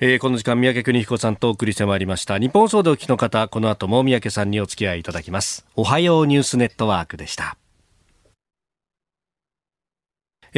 [0.00, 2.38] えー、この時間、三宅邦彦さんとお送りしてまいりました。
[2.38, 5.66] 日本総でお聞きの方、この後も三宅さんにお付き合いいただきます。
[5.74, 7.56] おはようニュースネットワークでした。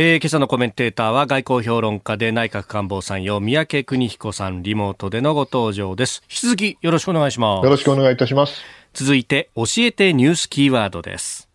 [0.03, 6.23] えー、今朝のコメンテーターは外交評論家で内閣官房参与三宅邦彦さんリモートでのご登場です。
[6.23, 7.65] 引き続きよろしくお願いします。
[7.65, 8.63] よろしくお願いいたします。
[8.95, 11.51] 続いて教えてニュースキーワードです。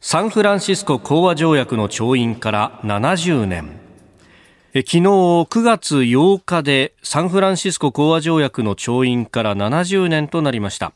[0.00, 3.84] サンフランシスコ講和条約の調印から70年。
[4.76, 10.92] 昨日9月8日でサンフランシスコ講和条約の調印から70年となりました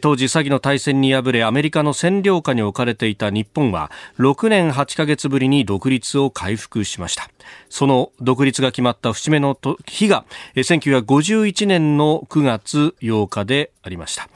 [0.00, 7.30] 当時詐欺の対戦に敗れアメリカの占領下に置かれていた日本は6年8ヶ月ぶりに独立を回復しました。
[7.68, 9.56] その独立が決まった節目の
[9.86, 10.24] 日が
[10.56, 14.28] 1951年の9月8日でありました。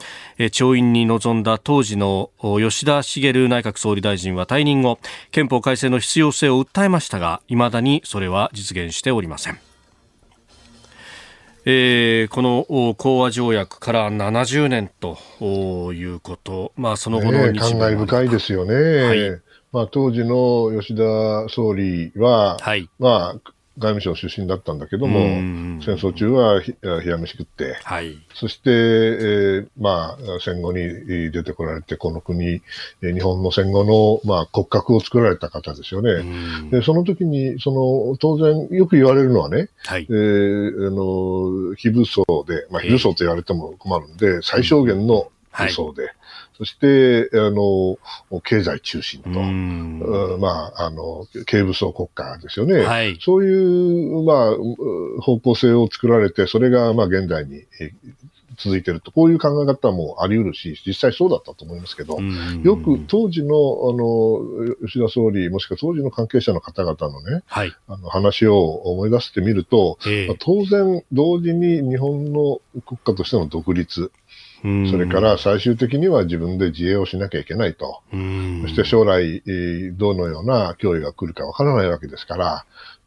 [0.51, 4.99] 調印に臨んだ当時の吉田茂内閣総理大臣は退任後
[5.31, 9.70] 憲法改正の必要性を訴えましたが未だにそれは実現しておりません。
[11.63, 15.17] えー、この講和条約から70年と
[15.93, 18.73] いうこと、まあ、その後の日感慨深いですよね。
[18.73, 19.41] はい、
[19.71, 25.19] まあ、当時の吉田総理は、はい、まあ、外務省出身だったんだけども、
[25.81, 26.75] 戦争中は冷
[27.09, 32.61] や飯食って、はい、そして、えー、まあ、戦後に出てこられて、この国、
[33.01, 36.69] 日本の戦後の、まあ、骨格を作られた方ですよね。
[36.69, 37.71] でその時に、そ
[38.11, 46.15] の、当然、よく言われるのはね、はい、えー、あの、非武装で、まあ、非武装と言われても困るんで、最小限の武装で、はい
[46.57, 47.97] そして、あの、
[48.41, 49.29] 経済中心と、
[50.37, 52.81] まあ、あの、軽武装国家ですよね。
[52.81, 57.63] はい、そういう、まあ、方向性を作られて、それが、まあ、現代に
[58.57, 62.19] 続いてると、こういう考え方もあり得るし、実際そうだったと思いますけど、
[62.63, 63.51] よく当時の、あ
[63.95, 69.97] の、吉田総理、もしくは当時の関係者の方々のね、はい、あの話を思い出してみると、
[70.39, 74.11] 当然、同時に日本の国家としての独立、
[74.63, 78.01] それから最終的には自分で自衛をしなきゃいけないと。
[78.11, 78.17] そ
[78.67, 79.41] して将来、
[79.93, 82.65] どのような脅威が来るかわからないわけですから、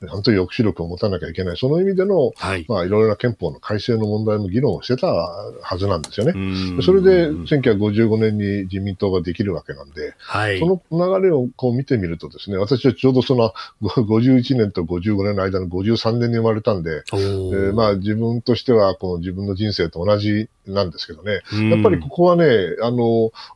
[0.09, 1.57] 本当に抑止力を持たなきゃいけない。
[1.57, 6.83] その意味での、はい、まあ、いろいろな憲法の改正の問題も議論をしてたはずなんですよね。
[6.83, 13.53] それで、1955年に自民党ができるわけなんで、はい、その流れをこう見てみるとですね、私はちょうどその
[13.83, 22.45] 51年と55年の間の53年に生まれたんで、えー、まあ自分としてはこの自分の人生と同じなんですけどね、やっぱりここはね、
[22.83, 22.97] あの、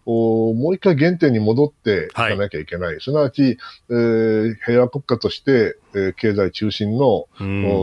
[0.05, 2.93] もう一回原点に戻っていかなきゃいけない。
[2.93, 3.59] はい、すなわち、
[3.91, 7.27] えー、平和国家として、えー、経済中心の、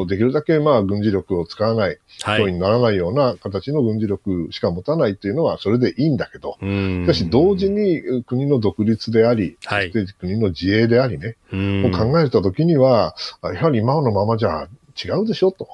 [0.08, 14.68] できるだけまあ軍事力を使わない、脅威にならないような形の軍事力しか持たないっていうのはそれでいいんだけど、しかし同時に国の独立であり、はい、そして国の自衛でありね、を考えたときには、やはり今のままじゃ
[15.04, 15.68] 違うでしょと。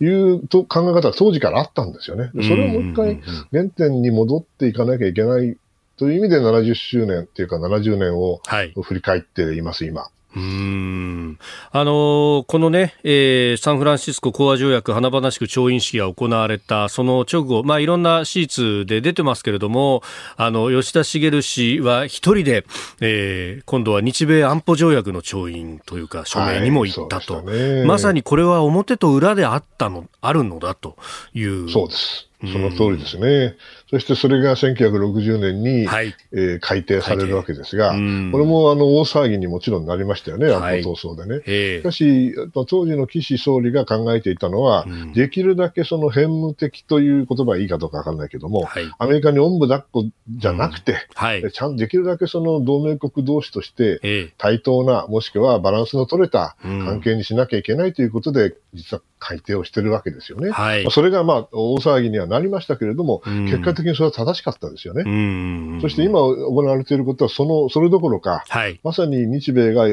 [0.00, 2.30] いうと考え方は当時からあったんですよね。
[2.34, 3.20] それをもう一回
[3.52, 5.56] 原点に戻っていかなきゃいけない
[5.96, 8.40] という意味で70周年っていうか70年を
[8.82, 10.08] 振り返っています、今。
[10.34, 11.38] うん。
[11.70, 20.02] あのこのね、えー、サンフランシスコ講和条約華々しく調印式が行われたその直後、まあ、いろんなシーツで出てますけれども
[20.36, 22.64] あの吉田茂氏は一人で、
[23.00, 30.96] えー、今度は日米安保条約の調印というか署名にも行ったと、はいね、まさにこれは表と裏であったのあるのだと
[31.34, 31.70] いう。
[31.70, 32.28] そうです。
[32.40, 33.54] その通りですね。
[33.92, 38.00] そしてそれが1960年に、はい、えー、改定されるわけですが、これ
[38.46, 41.34] もあの大騒ぎにもちろんなりましたよね、安保闘争でね。
[41.34, 41.44] はい、
[41.80, 60.50] しかし、当時の岸総理が考えていたのは、うん、できるだけその偏無的という言葉はいいかどうかわかんないけども、はい、アメリカにおんぶ抱っこじゃなくて、うんはい、ちゃんできるだけその同盟国同士として対等な、もしくはバランスの取れた関係にしなきゃいけないということで、実は改定をしてるわけですよね。
[60.50, 65.80] はい、それがまあ大騒ぎにはなりましたけれども、うん、結果的にそれは正しかったですよね。
[65.80, 69.86] そして今行われていることは、その、それどころか、はい、まさに日米が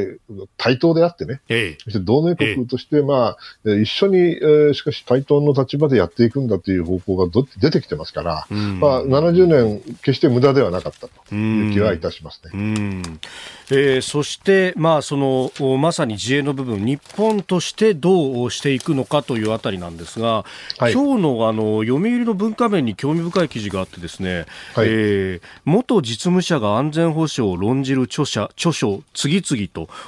[0.57, 13.01] 対等であってね、ええ、そして同盟国として、まあ、一緒に、えー、しかし対等の立場でやっていくんだという方向がど出てきてますから、まあ、70年、決して無駄ではなかったという気はいたしますね。
[13.71, 20.45] えー、そして、まあ、そのまさに自衛の部分、日本としてどうしていくのかというあたりなんですが、
[20.77, 29.67] はい、今日のあの読売の文化面に興味深い記事があってですね、はい、えー、元実務者が安全保障を論じる著者著書次々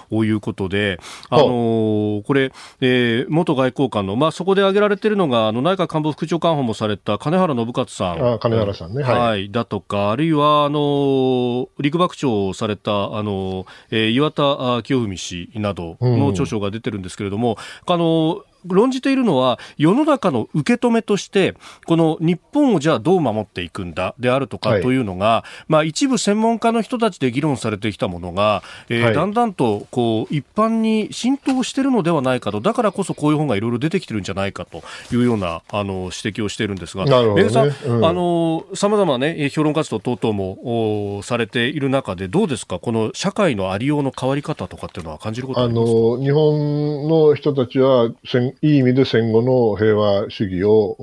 [0.09, 0.99] ということで、
[1.29, 1.41] あ。
[1.51, 2.51] のー、これ、
[2.81, 8.33] えー、元外交官の、まあ、そこで挙げられているのがあの内閣官房副長官補もされた金原信勝さん。
[8.33, 17.57] あ金原さんね、はい、はい、だとかあるいはあの陸幕長をされたあの、えー、岩田清文氏などの著書が出てるんですけれども、
[17.87, 21.55] うん、あの論じているのは世の中の受け止めとして
[21.85, 32.61] この日本をじゃあどう守っていくんだであるとかというのが、はい、まあ、一部専門家の人たちで議論されてきたものが、えーはい、だんだんとこう一般に浸透しているのではないかと。
[32.61, 42.79] だからこそこういう本がいろいろ出てきてるんじゃないかというようなあの指摘をしているんですが、ね、さん、うん、あのさまざまね評論活動等々もされている中でどうですか？
[42.79, 50.95] この社会のありようの変わり方とかっていうのは感じることあの日本の人たちは戦いい意味で戦後の平和主義を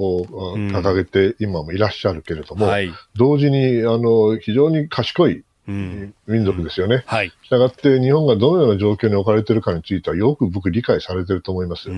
[0.55, 7.05] 掲げて今もいらっしゃるけれども、うんはい、同時にあの非常に賢い民族ですよね。
[7.07, 7.33] はい。
[7.43, 11.89] したがって日本がどのような状況に置かれているかについてはよく僕理解されていると思います。
[11.89, 11.93] こ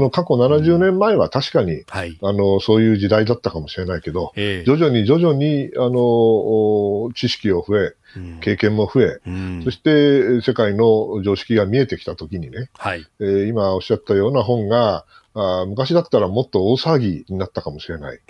[0.00, 7.94] の過去70年前は確かに、はい、あの、そういう時代だったかもしれないけど、えー、徐々に徐々に、あの、知識を増え、
[8.40, 13.06] 経験も増え、うん、そして世界の常識が見えてきたときにね、はい。
[13.20, 18.20] えー、今おっしゃったような本が、あ昔だったらもっと大騒ぎになったかもしれない。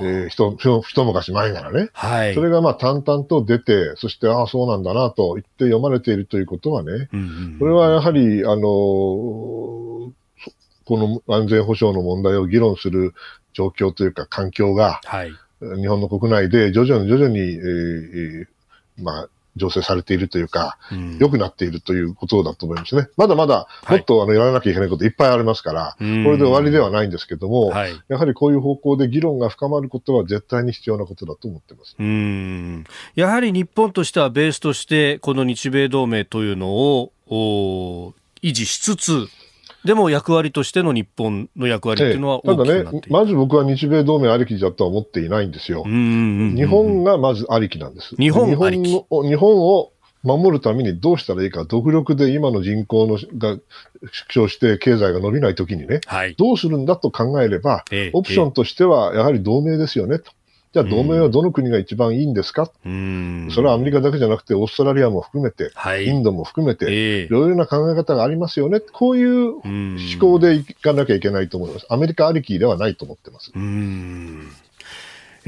[0.00, 1.90] えー、一一昔前ならね。
[1.92, 2.34] はい。
[2.34, 7.22] それがまあ淡々と出て、そして、ああ、そうなんだなと言って読まれているということはね、うんう
[7.56, 8.66] ん、これはやはり、あの
[10.86, 13.12] この安全保障の問題を議論する
[13.52, 18.46] 状況というか環境が、はい、日本の国内で徐々に徐々に、えー、
[18.98, 23.08] まあ、醸成されているというか、うん、良くなっているということだと思いますね。
[23.16, 31.96] まだまだもっとあのやらなきゃいけないこといっぱいありますから、はい、これで終わりではないんですけども、はい、やはりこういう方向で議論が深まることは絶対に必要なことだと思ってます。
[31.98, 32.84] うん。
[33.14, 39.28] やはり日本としてはベースとして、この日米同盟というのを維持しつつ、
[39.86, 45.84] でも役割としての日本の役割っていうのは大きくなっている、ただね、まず僕は日米同盟ありきだとは思っていないんですよ。
[45.84, 48.14] 日本がまずありきなんです。
[48.16, 53.58] 日本ありき日本日本を守るためにどうしたらいいか、独力で今の人口のが
[54.10, 60.32] 縮小して経済が伸びないときにね、はい、どうするんだと考えれば、ええ、オプションとしてはやはり同盟ですよねと。
[60.72, 68.80] じゃあ同盟はどの国が一番いいんですか、うん、それはアメリカだけじゃなくて、オーストラリアも含めて、はい、インドも含めて、いろいろな考え方がありますよね。
[68.80, 69.62] こういう思
[70.20, 71.86] 考でいかなきゃいけないと思います。
[71.88, 73.52] アメリカありきではないと思ってます。
[73.54, 74.48] うん。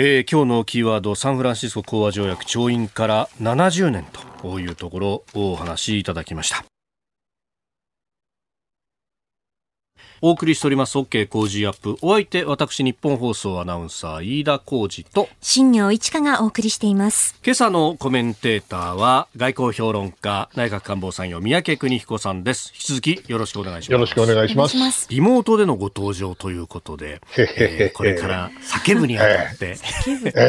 [0.01, 4.07] えー、今日のキーワードサンフランシスコ講和条約調印から70年
[4.41, 6.68] というところをお話しいただきました
[10.21, 10.99] お送りしております。
[10.99, 11.97] OK 工事アップ。
[12.03, 17.39] お相手私日本放送アナウンサー飯田浩二と新行市佳がお送りしています。
[17.45, 22.73] 今朝のコメンテーターは外交評論家内閣官房参与宮家邦彦さんです。
[22.75, 23.93] 引き続きよろしくお願いします。
[23.93, 25.07] よろしくお願いします。
[25.09, 29.77] リモートでのご登場ということで、えー、これから叫ぶにあたって、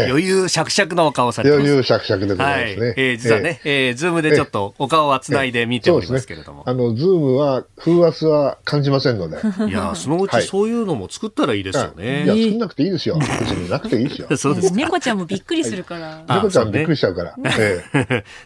[0.09, 9.37] 余裕しゃくしゃくのお顔されて余裕しゃくしゃくでございますね、はい、えー、実はね、えー、えー、ズームでちょっとお顔はつないで見ておりますけれども、ね、あのズームは風圧は感じませんので
[9.67, 12.23] いや そのうちそういうのも作ったらいいですよね。
[12.25, 13.17] いや、作んなくていいですよ。
[13.19, 14.37] 別になくていいですよ。
[14.37, 16.23] そうです猫ちゃんもびっくりするから。
[16.29, 17.35] 猫ちゃんびっくりしちゃうから。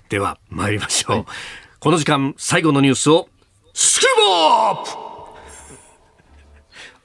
[0.10, 1.26] では、参りましょう。
[1.80, 3.28] この時間、最後のニュースを、
[3.74, 5.14] スキーボー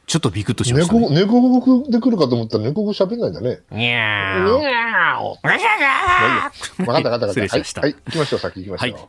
[0.07, 3.61] ちょっとビクッとしました、ね、猫、猫語で来るかと思ったら猫語喋んないんだね。
[3.71, 4.59] にゃー。
[4.59, 6.87] にゃー。
[6.87, 7.29] わかったわかったわかった。
[7.29, 7.81] 失礼しました。
[7.83, 8.95] はい、行きましょう、先行きましょう。
[8.95, 9.09] はい。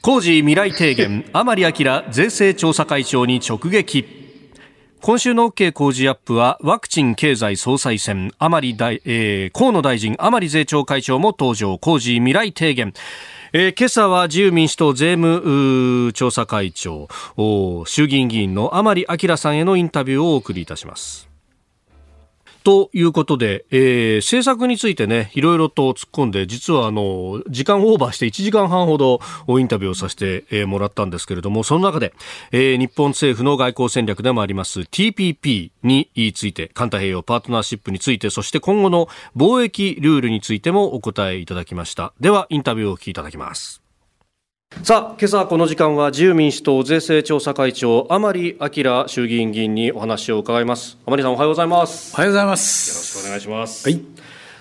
[0.00, 1.72] 工事未来提言、甘利明
[2.10, 4.27] 税制調査会長に直撃。
[5.00, 8.32] 今週の OK 工事アップはワクチン経済総裁選。
[8.38, 11.78] 甘利大、えー、河野大臣甘利税調会長も登場。
[11.78, 12.92] 工事未来提言。
[13.52, 17.08] えー、今朝は自由民主党税務調査会長。
[17.86, 21.27] 衆議院議員の甘利明さんへのインタビューをお送りいたします。
[22.68, 29.20] ということで、えー、政策についてね、いろいろと突っ込んで、実はあの、時間オーバーして1時間半ほど
[29.58, 32.12] インタビューをさせて、えー、もらったんですけれども、その中で、
[32.52, 42.12] えー、日本政府の外交戦略でもあります TPP について、環太平洋パートナーシップについて、そして今後の貿易ルールについてもお答えいただきました。
[42.20, 43.87] では、インタビューをお聞きいただきます。
[44.88, 50.96] さあ、今朝この時間は自由民主党税制調査会長甘利明衆議院議員にお話を伺います。
[51.04, 52.14] 甘利さんおはようございます。
[52.14, 53.18] おはようございます。
[53.18, 53.88] よろしくお願いします。
[53.88, 54.00] はい。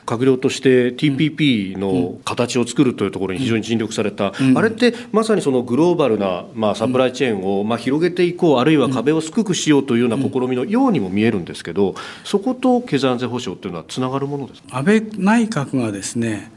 [0.05, 16.51] 閣僚として TPP の形を作るというところに非常に尽力された、うんうん、あれってまさにそのグローバルな、まあ、サプライチェーンを、まあ、広げていこうあるいは壁を低くしようというような試みのようにも見えるんですけどそこと経済安全保障というのはつながるものです安倍内閣がですね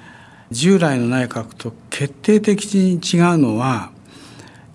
[0.51, 3.91] 従来の内閣と決定的に違うのは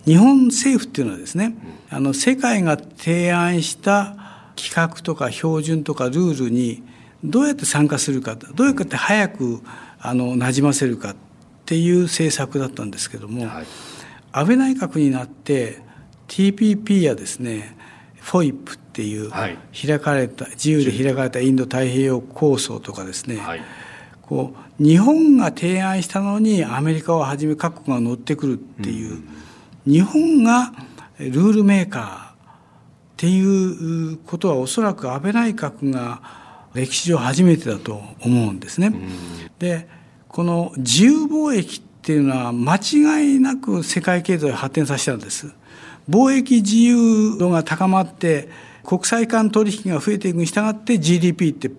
[0.06, 1.56] 日本政府っていうのはですね
[1.90, 4.16] あの世界が提案した
[4.58, 6.84] 規格とか標準とかルールに
[7.24, 9.62] どうやって参加するかどうやって早く
[10.00, 11.16] あの馴染ませるかっ
[11.66, 13.66] ていう政策だったんですけども、はい、
[14.32, 15.80] 安倍内閣になって
[16.28, 17.76] TPP やですね
[18.22, 23.62] FOIP っていう開かれた、自由で開かれたインド太平洋構想とかですね、はい。
[24.24, 29.24] こう日本が提案したのにアメリカをはじめ各国が乗ってくるっていう、
[29.86, 30.74] 日本が
[31.18, 32.36] ルールメーカーっ
[33.18, 36.22] ていうことはおそらく安倍内閣が
[36.74, 38.94] 歴史上初めてだと思うんですね。
[39.60, 39.88] で
[40.28, 45.54] この自由貿易っていうのは間違いなく世界経済を発展させたんです。
[46.10, 48.50] 貿易自由度が高まって
[48.84, 51.72] 国際間取引が増えていくに従って GDP って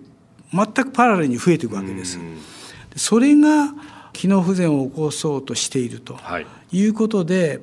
[0.51, 2.19] 全くパラレルに増えていくわけです。
[2.97, 3.73] それが
[4.13, 6.17] 機能不全を起こそうとしていると
[6.71, 6.85] い。
[6.85, 7.61] うことで、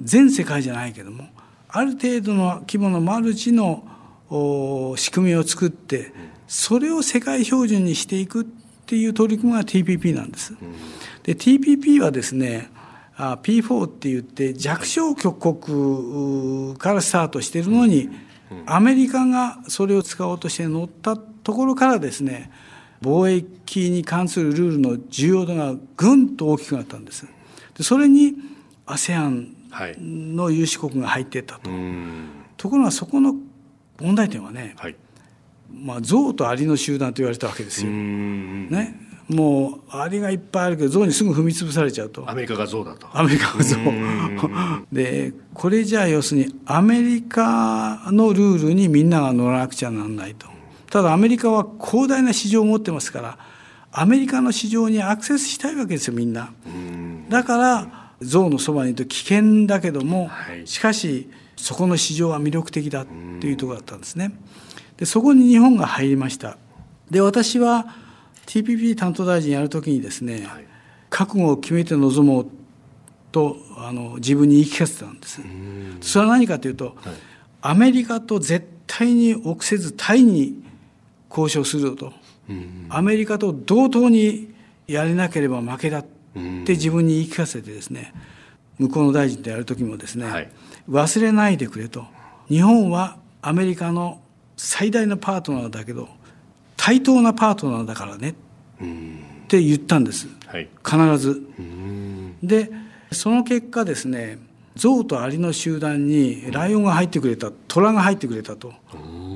[0.00, 1.28] 全世界じゃないけども
[1.68, 3.86] ある程度の規模のマルチの
[4.96, 6.12] 仕組みを作って
[6.46, 10.54] それを世界標準にしていくっていう取り組みが TPP なんです。
[11.22, 12.70] で TPP はですね
[13.16, 18.10] P4 って言って弱小国からスタートしているのに
[18.66, 22.50] アメリカがそれを使おうとして乗ったところからですね
[23.02, 27.26] 貿易に関するルールの重要度がぐんと大きくなったんです。
[27.76, 28.34] でそれに
[28.86, 29.48] ASEAN
[29.98, 31.70] の有志国が入っていったと。
[32.56, 33.34] ところがそこの
[34.00, 34.96] 問題点はね、はい、
[35.72, 37.90] まあ、象とアリの集団と言われたわけですよ。
[37.90, 42.28] ね、もうアリがいっぱいあるけど象にすぐ踏み潰されちゃうと。
[42.30, 43.08] アメリカが象だと。
[43.12, 43.76] アメリカが象。
[44.92, 50.46] でこれじゃあ要するにアメリカのルールにみんなが乗らなくちゃならないと
[50.96, 53.38] ただアメリカは広大な市場を持ってますから
[53.92, 56.54] アメリカの市場にアクセスしたいわけですよみんな。
[57.28, 64.32] だから象のそばにいると危険だけども、はい、しかしそこの市場は魅力的だっていうところだったんですね。
[64.96, 66.56] でそこに日本が入りました。
[67.10, 67.88] で私は
[68.46, 70.64] TPP 担当大臣やるときにですね、はい、
[71.10, 72.46] 覚悟を決めて臨もう
[73.32, 75.42] とあの自分に言い聞かせてたんです。
[76.00, 76.94] それは何かというと、はい、
[77.60, 80.64] アメリカと絶対に臆せずタイに
[81.36, 82.12] 交渉すると、
[82.88, 84.54] アメリカと同等に
[84.86, 88.14] やれなければ負けだって自分に言い聞かせてですね
[88.78, 90.50] 向こうの大臣とやる時もですね、はい、
[90.88, 92.04] 忘れないでくれと。
[92.48, 94.20] 日本はアメリカの
[94.56, 96.08] 最大のパートナーだけど
[96.76, 98.34] 対等なパートナーだからねっ
[99.48, 101.42] て言ったんです、はい、必ず。
[102.42, 102.70] で
[103.12, 104.38] その結果ですね
[104.76, 108.72] 象とアリの集団にライオンが入ってくれた虎が入ってくれたと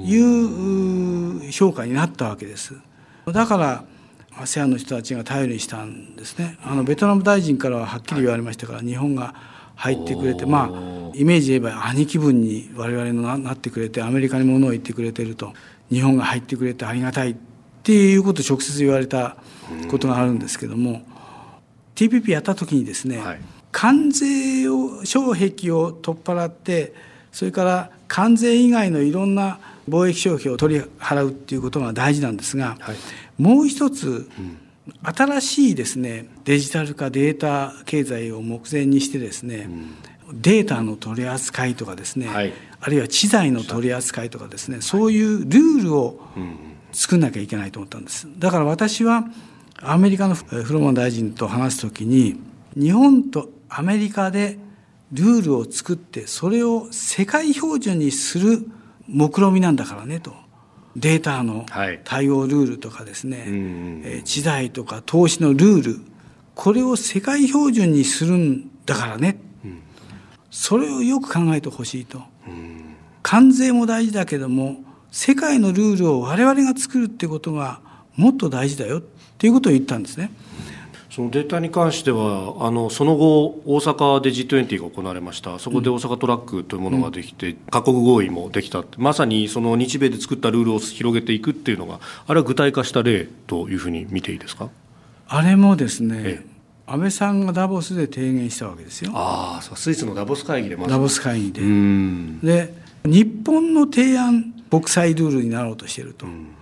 [0.04, 0.48] いう
[1.50, 2.74] 評価になったわけです。
[3.26, 3.84] だから
[4.36, 6.58] ASEAN の人たちが頼りにしたんですね。
[6.62, 9.34] あのベトナム大臣からははっきり言われましたから、日本が
[9.80, 15.54] 入ってくれてまあイメージ言えば兄貴分に我々のなってくれてアメリカに物を言ってくれてると
[15.90, 17.36] 日本が入ってくれてありがたいっ
[17.82, 19.36] ていうことを直接言われた
[19.90, 21.02] ことがあるんですけども
[21.94, 23.40] TPP やった時にですね、はい、
[23.72, 26.92] 関税を障壁を取っ払って
[27.32, 29.58] それから関税以外のいろんな
[29.90, 32.96] 貿易消費を取り払うっていうことが大事なんですが、はい、
[33.42, 34.58] もう一つ、うん、
[35.02, 39.68] 新しいですねデジタル化データ経済を目前にしてですね、
[40.28, 46.20] うん、データの取り扱いとかですね、はい、あるいは知財の取り扱いとかですねそういうルールを
[46.92, 48.28] 作んなきゃいけないと思ったんです。
[48.38, 49.24] だから私は
[49.82, 52.38] アメリカのフロマン大臣と話す時に
[52.74, 54.58] 日本とアメリカで
[55.12, 58.66] ルールを作ってそれを世界標準にする
[59.10, 60.34] 目論見みなんだからねと。
[60.96, 61.66] データの
[62.04, 66.00] 対応ルールとかですね、はい、え知財とか投資のルール。
[66.54, 69.82] これを世界標準にするんだからね、うん、
[70.50, 74.76] それをよく考えてほしいと、うん、関税も大事だけども
[75.10, 77.80] 世界のルールを我々が作るってことが
[78.14, 79.02] もっと大事だよっ
[79.38, 80.30] ていうことを言ったんですね。
[81.10, 85.58] そのデータに関してはあのその後大阪で G20 が行われました。
[85.58, 94.70] そこで大阪トラックというものができて、うん、各国合意もできたまさにその日米で作ったルールを広げていくっていうのがあれは具体化した例というふうに見ていいですか？
[95.26, 96.46] あれもですね、ええ。
[96.86, 99.10] 安倍さんがダボスで提言したわけですよ。
[99.14, 101.60] ああ、スイスのダボス会議でまダボス会議で。
[102.42, 106.26] で、日本の提案、国際ルールになろうとしていると。
[106.26, 106.54] うん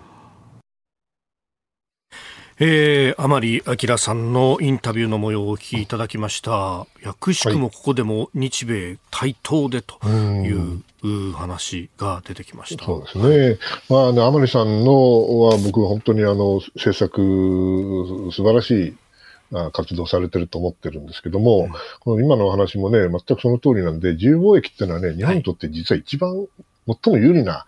[2.61, 6.89] えー、甘利明さんのインタビューの模様をお聞きいただきました。
[7.05, 10.83] やくしくもここでも日米対等でという、
[11.35, 12.85] 話が出てきました。
[12.85, 13.59] そうですね。
[13.89, 18.97] まあ、あの、甘利さんのは僕は本当にあの、政策素晴らしい
[19.73, 26.49] 活動されてると思ってるんですけども、うん、この今のお話もね、全くその通りなんで、自由貿易っていうのはね、日本にとって実は一番
[26.89, 27.67] 最も有利な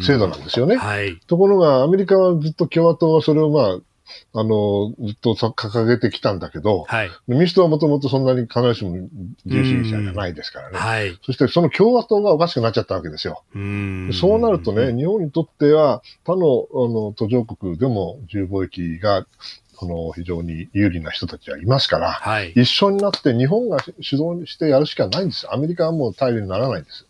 [0.00, 0.76] 制度なんですよね。
[0.76, 3.78] はい、ところが、アメリカはずっと共和党はそれをまあ、
[4.34, 9.08] あの、ずっと掲げてきたんだけど、はい、民主党はもともとそんなに必ずしも自
[9.46, 10.78] 由主義者じゃないですからね。
[10.78, 13.42] はい、そしてその共和党がおかしくなっちゃったわけですよ。
[13.54, 13.58] う
[14.12, 19.26] そうなるとね、日本にとっては他のあの途上国でも自由貿易が
[19.80, 25.50] この非常に有利な人たちはいますから、はい、一緒になって日本が主導してやるしかないんです。
[25.50, 27.06] アメリカはもう頼りにならないんです。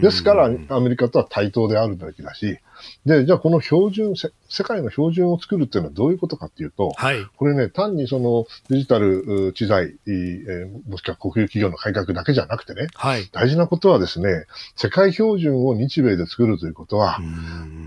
[0.00, 2.56] ですから、アメリカとは対等であるべきだし、
[3.04, 4.30] で、じゃあこの標準、世
[4.62, 14.46] 界の標準を作るっていうのはどういうことかっていうと、はい、これね、単にそのデジタル知財、えー、もしくは国有企業の改革だけじゃなくてね、はい、大事なことはですね、
[14.76, 17.20] 世界標準を日米で作るということは、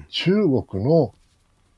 [0.09, 1.15] 中国の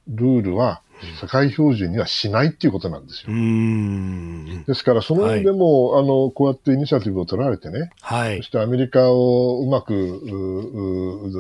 [0.10, 0.82] ルールは
[1.22, 4.66] 世界標準にはしないっていうことなんですよ。
[4.66, 10.20] ですから、その意味でも、はい、あの、こうやってイニシアティブを取られてね、はい、そしてアメリカをうまく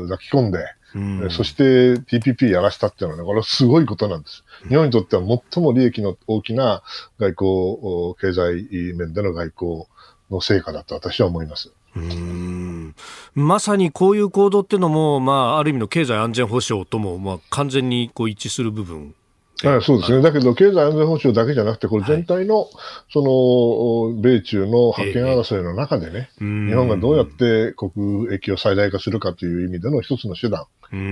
[0.08, 0.60] 抱き込んで、
[0.98, 1.30] ん。
[1.30, 4.44] そして TPP やらしたっていうのはね、これはすごいことなんです。
[4.70, 6.82] 日本にとっては最も利益の大きな
[7.20, 9.86] 外交、経済面での外交
[10.32, 11.72] の成果だと私は思います。
[11.96, 12.96] うん。
[13.36, 19.16] まさにこういう行動っていうのも、まあ、ある意味の経済安全保障とも、まあ、完全にこう一致する部分
[19.64, 20.22] はい、そうですね。
[20.22, 22.70] だけど、経済安全保障だけじゃなくて、これ全体の、はい、
[23.12, 30.66] その、米中の覇権争いの中でね、えー、日本がどうやって国益を最大化するかという意味での一つの手段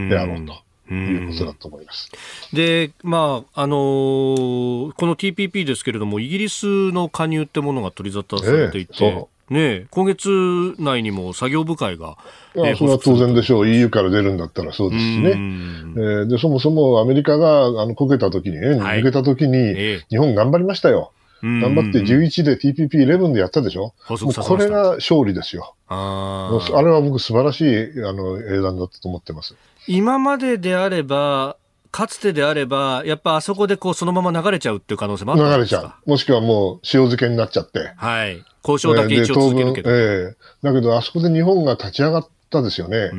[0.09, 0.53] であろうと。
[0.89, 2.09] いうことだと思います。
[2.53, 12.17] で、まあ、あのー、この TPP ですけれども、イギリスの加入ってものが取り沙汰されていて、えーね今月内にも作業部会が。
[12.55, 13.67] あそれは当然でしょう。
[13.67, 15.29] EU から出るんだったらそうですしね。
[15.29, 19.75] えー、で、そもそもアメリカが、あの、こけた時に、ね、抜けた時に、
[20.09, 21.11] 日本頑張りましたよ。
[21.41, 25.75] 頑張って11で TPP11 でやったでしょもうこれが勝利ですよ。
[25.87, 29.55] ああれは僕素晴らしいあの英断だったと思ってます。
[29.87, 31.57] 今までであれば、
[31.97, 35.81] かつてであれば、やっぱあそこでこうそのまま流れちゃうっていう可能性もあるんですか？
[35.81, 36.09] 流れちゃう。
[36.09, 37.91] もしくはもう塩漬けになっちゃって。
[37.97, 38.45] はい。
[38.63, 39.89] 交渉だけ一応続けるけど。
[39.89, 43.11] ええだけど、あそこで日本が立ち上がったですよね。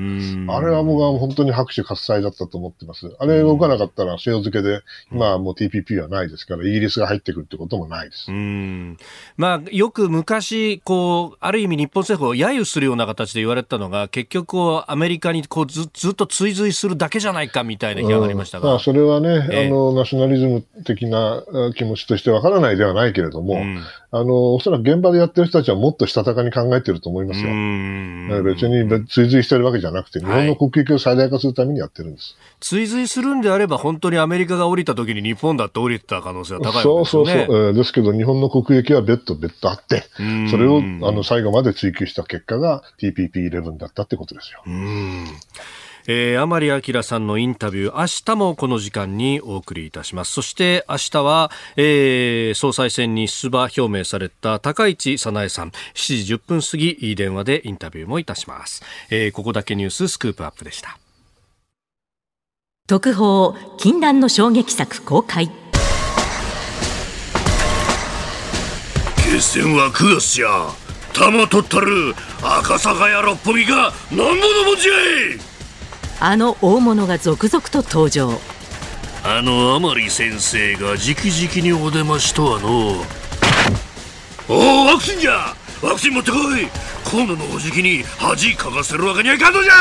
[0.48, 3.14] あれは僕は本当に拍手喝采だったと思ってます。
[3.18, 8.30] あれ動かなかったら塩漬けで、今はもう TPP はないですから、イギリスが入ってくるってこともないです。
[9.36, 14.58] まあ、よく昔、こう、ある意味日本政府を揶揄するような形で言われたのが、結局
[14.90, 18.68] アメリカにこうずずっと追随するだけじゃないかみたいな批判がありましたが。
[18.68, 21.42] まあ、それはね、えー、あの、ナショナリズム的な
[21.76, 27.48] 気持ちとしてわからないではないけれども、うん、あの、おそらく現場でやってる人たちはもっとしたたかに考えてると思いますよ。
[28.42, 28.88] 別に
[29.18, 32.36] 追随してるわけじゃなくて、日本の国益を最大化するためにやってるんです。
[32.38, 36.82] はい、追随するんであれば、本当にアメリカが降りた時に日本だって降りてた可能性は高いですね。
[36.82, 37.36] そうそうそう。
[37.36, 40.04] えー、ですけど、日本の国益は別途別途あって、
[40.50, 40.80] それをあ
[41.12, 44.62] の最後まで追求した結果が TPP11 だったってことですよ。
[44.66, 45.26] うん
[46.10, 50.32] えー、甘利明さんのインタビュー、明日もこの時間にお送りいたします。
[50.32, 58.82] そして明日は、えー、総裁選に出馬表明された高市早苗さん、7時10分過ぎ、電話でインタビューもいたします。
[59.10, 60.98] えー、ここだけニューススクープアップでした。
[62.86, 65.50] 特報、禁断の衝撃作公開。
[69.16, 70.70] 決戦は9月じゃ。
[71.12, 75.57] 玉取ったる赤坂や六本木が何ぼのもんじゃい
[76.20, 78.32] あの大物が続々と登場。
[79.24, 83.02] あの甘利先生が直々にお出ましとはの
[84.48, 86.68] おおワクチンじゃワクチン持ってこい！
[87.10, 89.72] 今度のおじきに恥かかせるわけにはいかんのじゃ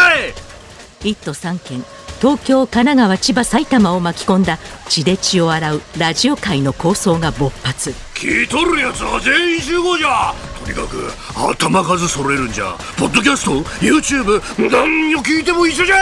[1.06, 1.12] い！
[1.12, 1.84] 一都三県
[2.20, 4.58] 東京神奈川千葉埼玉を巻き込んだ
[4.90, 7.92] 血で血を洗うラジオ界の構想が勃発。
[8.16, 10.34] 聞いとるやつは全員集合じゃ
[10.68, 15.96] とにかく頭数揃えるんじゃポッドキャスト YouTube 何を聞いても一緒じゃ。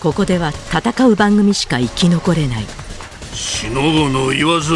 [0.00, 2.64] ここでは戦う番組しか生き残れない。
[3.32, 4.72] しのぶの言わず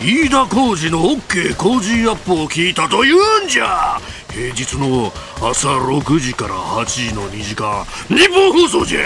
[0.00, 4.00] 飯田浩二の OK 工事アップを聞いたと言うんじゃ。
[4.32, 9.00] 平日の朝6時から8時の2時間日本放送じゃ。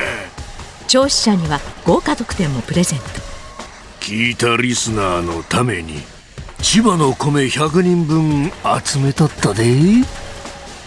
[0.87, 3.05] 聴取者には豪華特典もプレゼント。
[4.01, 6.03] 聞いたリスナーのために
[6.63, 8.51] 千葉の米100人分
[8.85, 9.65] 集めとったで。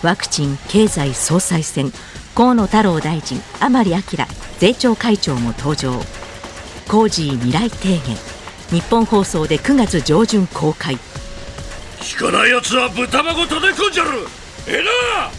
[0.04, 1.92] ワクチン経済総裁選
[2.36, 4.02] 河野太郎大臣甘利明
[4.60, 6.00] 税調会長も登場。
[6.88, 8.18] コージー未来提言
[8.70, 10.98] 日本放送で9月上旬公開。
[12.00, 14.10] 聞かない奴は豚箱叩き込んじゃる
[14.68, 15.32] ええな。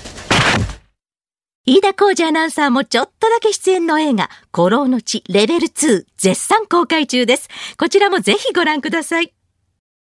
[1.64, 7.48] 飯田浩二アナウンサーもちょっとだけ出演の映画、古老の地レベル2絶賛公開中です。
[7.78, 9.32] こちらもぜひご覧ください。